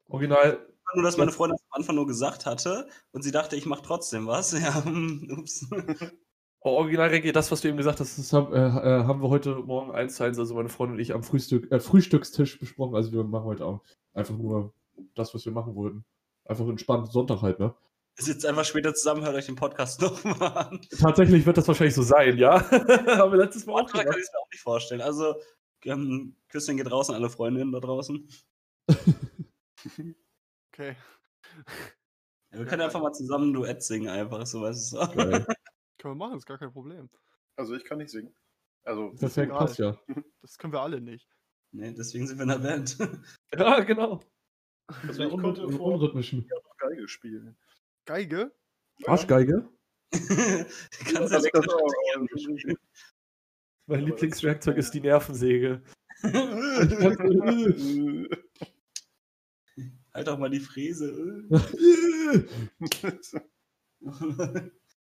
Original, 0.09 0.73
Nur, 0.95 1.03
dass 1.03 1.17
meine 1.17 1.33
Freundin 1.33 1.57
am 1.71 1.81
Anfang 1.81 1.95
nur 1.95 2.07
gesagt 2.07 2.45
hatte 2.45 2.87
und 3.11 3.23
sie 3.23 3.31
dachte, 3.31 3.57
ich 3.57 3.65
mach 3.65 3.81
trotzdem 3.81 4.25
was. 4.25 4.53
Ja, 4.57 4.85
hm, 4.85 5.27
ups. 5.37 5.67
oh, 6.71 6.77
Original 6.77 7.09
Reggae, 7.09 7.31
das, 7.31 7.51
was 7.51 7.61
du 7.61 7.67
eben 7.67 7.77
gesagt 7.77 7.99
hast, 7.99 8.17
das 8.17 8.33
haben, 8.33 8.53
äh, 8.53 8.57
äh, 8.57 9.03
haben 9.03 9.21
wir 9.21 9.29
heute 9.29 9.55
Morgen 9.55 9.91
eins 9.91 10.15
zu 10.15 10.23
eins, 10.23 10.37
also 10.39 10.55
meine 10.55 10.69
Freundin 10.69 10.95
und 10.95 11.01
ich, 11.01 11.13
am 11.13 11.23
Frühstück, 11.23 11.71
äh, 11.71 11.79
Frühstückstisch 11.79 12.59
besprochen. 12.59 12.95
Also 12.95 13.11
wir 13.11 13.23
machen 13.23 13.45
heute 13.45 13.65
auch 13.65 13.81
einfach 14.13 14.37
nur 14.37 14.73
das, 15.15 15.33
was 15.33 15.45
wir 15.45 15.51
machen 15.51 15.75
wollten. 15.75 16.05
Einfach 16.45 16.67
entspannt 16.67 17.11
Sonntag 17.11 17.41
halt, 17.41 17.59
ne? 17.59 17.75
Sitzt 18.19 18.45
einfach 18.45 18.65
später 18.65 18.93
zusammen, 18.93 19.23
hört 19.23 19.35
euch 19.35 19.45
den 19.45 19.55
Podcast 19.55 20.01
nochmal 20.01 20.57
an. 20.57 20.81
Tatsächlich 20.99 21.45
wird 21.45 21.57
das 21.57 21.67
wahrscheinlich 21.67 21.95
so 21.95 22.01
sein, 22.03 22.37
ja? 22.37 22.59
haben 22.71 23.31
wir 23.31 23.37
letztes 23.37 23.65
Mal 23.65 23.73
auch 23.73 23.77
Manchmal 23.81 24.05
kann 24.05 24.13
gemacht. 24.13 24.17
ich 24.17 24.23
es 24.23 24.31
mir 24.33 24.39
auch 24.39 24.51
nicht 24.51 24.61
vorstellen. 24.63 25.01
Also, 25.01 25.35
Ähm, 25.85 26.35
Küsschen 26.49 26.77
geht 26.77 26.91
raus 26.91 27.09
an 27.09 27.15
alle 27.15 27.29
Freundinnen 27.29 27.71
da 27.71 27.79
draußen. 27.79 28.27
okay. 30.73 30.95
Ja, 32.51 32.59
wir 32.59 32.65
können 32.65 32.81
einfach 32.81 33.01
mal 33.01 33.11
zusammen 33.13 33.51
ein 33.51 33.53
Duett 33.53 33.83
singen, 33.83 34.09
einfach, 34.09 34.45
so 34.47 34.61
weißt 34.61 34.93
du. 34.93 35.45
Können 35.97 36.13
wir 36.13 36.27
machen, 36.27 36.37
ist 36.37 36.45
gar 36.45 36.57
kein 36.57 36.71
Problem. 36.71 37.09
Also 37.55 37.75
ich 37.75 37.83
kann 37.83 37.97
nicht 37.97 38.11
singen. 38.11 38.35
Also, 38.83 39.11
Perfekt, 39.11 39.51
passt 39.51 39.79
ja. 39.79 39.99
Das 40.41 40.57
können 40.57 40.73
wir 40.73 40.81
alle 40.81 41.01
nicht. 41.01 41.27
Nee, 41.71 41.93
deswegen 41.93 42.27
sind 42.27 42.37
wir 42.37 42.43
in 42.43 42.49
der 42.49 42.59
Band. 42.59 42.97
ja, 43.53 43.79
genau. 43.81 44.21
Also 44.87 45.23
ich 45.23 45.29
konnte 45.29 45.69
vor 45.69 45.93
unrhythmischen. 45.93 46.47
Ja, 46.49 46.57
Geige 46.77 47.07
spielen. 47.07 47.57
Geige? 48.05 48.55
Arschgeige? 49.05 49.69
Kannst 50.11 51.33
du 51.33 51.39
das 51.51 51.67
auch, 51.67 51.91
Mein 53.87 54.05
Lieblingswerkzeug 54.05 54.77
ist 54.77 54.91
die 54.91 55.01
Nervensäge. 55.01 55.81
halt 60.13 60.27
doch 60.27 60.37
mal 60.37 60.49
die 60.49 60.61
Fräse. 60.61 61.45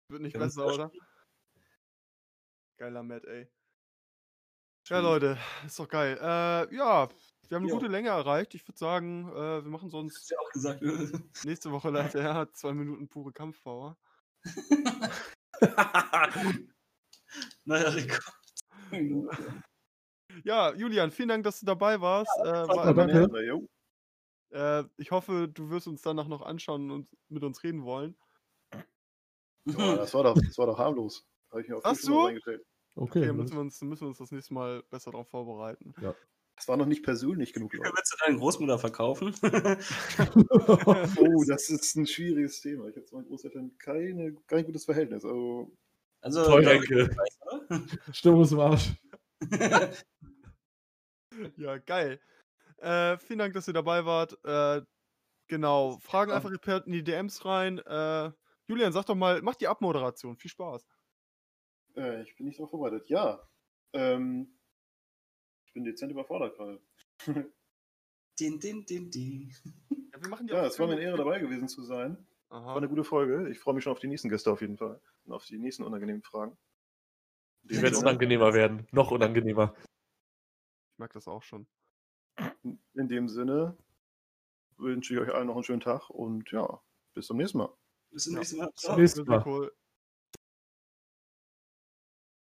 Wird 0.09 0.21
nicht 0.21 0.37
besser, 0.37 0.65
oder? 0.67 0.91
Geiler 2.77 3.03
Matt, 3.03 3.25
ey. 3.25 3.47
Ja, 4.87 4.99
Leute, 5.01 5.37
ist 5.65 5.77
doch 5.79 5.89
geil. 5.89 6.17
Äh, 6.21 6.73
ja, 6.73 7.09
wir 7.49 7.55
haben 7.55 7.63
eine 7.63 7.67
Jo. 7.67 7.75
gute 7.75 7.87
Länge 7.87 8.09
erreicht. 8.09 8.55
Ich 8.55 8.65
würde 8.65 8.77
sagen, 8.77 9.27
äh, 9.29 9.63
wir 9.63 9.69
machen 9.69 9.87
Hast 9.87 9.91
sonst 9.91 10.29
du 10.29 10.35
ja 10.35 10.39
auch 10.39 10.49
gesagt. 10.51 10.81
nächste 11.43 11.71
Woche 11.71 11.89
leider 11.89 12.21
ja, 12.21 12.49
zwei 12.53 12.73
Minuten 12.73 13.09
pure 13.09 13.33
Kampfpower. 13.33 13.97
naja, 17.65 17.89
Rico. 17.89 18.21
Ja, 20.43 20.73
Julian, 20.73 21.11
vielen 21.11 21.29
Dank, 21.29 21.43
dass 21.43 21.59
du 21.59 21.65
dabei 21.65 21.99
warst. 21.99 22.31
äh, 22.39 22.47
Ja, 22.47 22.67
war, 22.69 22.93
danke. 22.93 23.67
Äh, 24.51 24.85
ich 24.95 25.11
hoffe, 25.11 25.49
du 25.49 25.69
wirst 25.69 25.87
uns 25.87 26.01
danach 26.01 26.27
noch 26.29 26.41
anschauen 26.41 26.91
und 26.91 27.09
mit 27.27 27.43
uns 27.43 27.61
reden 27.63 27.83
wollen. 27.83 28.17
Ja, 29.67 29.95
das, 29.95 30.13
war 30.13 30.23
doch, 30.23 30.35
das 30.35 30.57
war 30.57 30.67
doch 30.67 30.77
harmlos. 30.77 31.25
Habe 31.51 31.61
ich 31.61 31.67
mir 31.67 31.77
auf 31.77 31.85
Ach 31.85 31.93
die 31.93 31.99
Stimme 31.99 32.15
so? 32.15 32.27
Okay, 32.27 32.59
Okay, 32.95 33.31
müssen 33.31 33.53
wir, 33.53 33.61
uns, 33.61 33.79
müssen 33.81 34.01
wir 34.01 34.07
uns 34.07 34.17
das 34.17 34.31
nächste 34.31 34.53
Mal 34.53 34.81
besser 34.89 35.11
darauf 35.11 35.29
vorbereiten. 35.29 35.93
Das 36.55 36.67
war 36.67 36.77
noch 36.77 36.87
nicht 36.87 37.03
persönlich 37.03 37.53
genug, 37.53 37.73
Wie 37.73 37.77
willst 37.77 38.13
du 38.13 38.25
deine 38.25 38.39
Großmutter 38.39 38.79
verkaufen? 38.79 39.35
Oh, 41.19 41.43
das 41.47 41.69
ist 41.69 41.95
ein 41.95 42.07
schwieriges 42.07 42.61
Thema. 42.61 42.87
Ich 42.87 42.95
habe 42.95 43.05
zu 43.05 43.15
meinen 43.15 43.27
Großeltern 43.27 43.77
keine, 43.77 44.33
kein 44.47 44.65
gutes 44.65 44.85
Verhältnis. 44.85 45.23
Also, 45.23 45.71
also, 46.21 46.41
oder? 46.55 46.79
Stimmung 48.11 48.41
ist 48.41 48.51
im 48.53 48.59
Arsch. 48.59 48.93
Ja, 51.57 51.77
geil. 51.77 52.19
Äh, 52.77 53.17
vielen 53.17 53.39
Dank, 53.39 53.53
dass 53.53 53.67
ihr 53.67 53.73
dabei 53.73 54.05
wart. 54.05 54.37
Äh, 54.43 54.81
genau, 55.47 55.99
Fragen 55.99 56.31
Ja. 56.31 56.37
einfach 56.37 56.51
in 56.85 56.91
die 56.91 57.03
DMs 57.03 57.45
rein. 57.45 57.77
Äh, 57.79 58.31
Julian, 58.67 58.91
sag 58.91 59.05
doch 59.05 59.15
mal, 59.15 59.41
mach 59.41 59.55
die 59.55 59.67
Abmoderation. 59.67 60.37
Viel 60.37 60.51
Spaß. 60.51 60.85
äh, 61.95 62.21
ich 62.23 62.35
bin 62.35 62.45
nicht 62.45 62.59
darauf 62.59 62.69
vorbereitet. 62.71 63.09
Ja, 63.09 63.41
ähm, 63.93 64.59
ich 65.65 65.73
bin 65.73 65.83
dezent 65.83 66.11
überfordert 66.11 66.55
gerade. 66.55 66.81
din, 68.39 68.59
din, 68.59 68.85
din, 68.85 69.09
din. 69.09 69.53
Ja, 70.13 70.21
wir 70.21 70.29
machen 70.29 70.47
die 70.47 70.53
Ja, 70.53 70.65
es 70.65 70.77
war 70.79 70.87
mir 70.87 70.93
eine 70.93 71.01
Ehre, 71.01 71.17
dabei 71.17 71.39
gewesen 71.39 71.67
zu 71.67 71.81
sein. 71.83 72.27
War 72.49 72.61
Aha. 72.61 72.77
eine 72.77 72.89
gute 72.89 73.03
Folge. 73.03 73.49
Ich 73.49 73.59
freue 73.59 73.73
mich 73.73 73.83
schon 73.83 73.93
auf 73.93 73.99
die 73.99 74.07
nächsten 74.07 74.29
Gäste 74.29 74.51
auf 74.51 74.61
jeden 74.61 74.77
Fall. 74.77 75.01
Und 75.25 75.33
auf 75.33 75.45
die 75.45 75.57
nächsten 75.57 75.83
unangenehmen 75.83 76.23
Fragen. 76.23 76.57
Die 77.63 77.81
werden 77.81 77.97
unangenehmer 77.97 78.53
werden. 78.53 78.87
Noch 78.91 79.11
unangenehmer. 79.11 79.75
Ich 80.93 80.99
merke 80.99 81.15
das 81.15 81.27
auch 81.27 81.43
schon. 81.43 81.67
In 82.63 83.07
dem 83.07 83.27
Sinne 83.27 83.77
wünsche 84.77 85.13
ich 85.13 85.19
euch 85.19 85.33
allen 85.33 85.47
noch 85.47 85.55
einen 85.55 85.63
schönen 85.63 85.81
Tag 85.81 86.09
und 86.09 86.49
ja, 86.51 86.81
bis 87.13 87.27
zum 87.27 87.37
nächsten 87.37 87.57
Mal. 87.57 87.73
Bis 88.11 88.23
zum 88.23 88.33
Ja. 88.33 88.39
nächsten 88.39 88.57
Mal. 88.57 88.69
Bis 88.71 88.81
zum 88.83 88.95
nächsten 88.95 89.25
Sehr 89.25 89.37
Mal. 89.37 89.45
cool. 89.45 89.71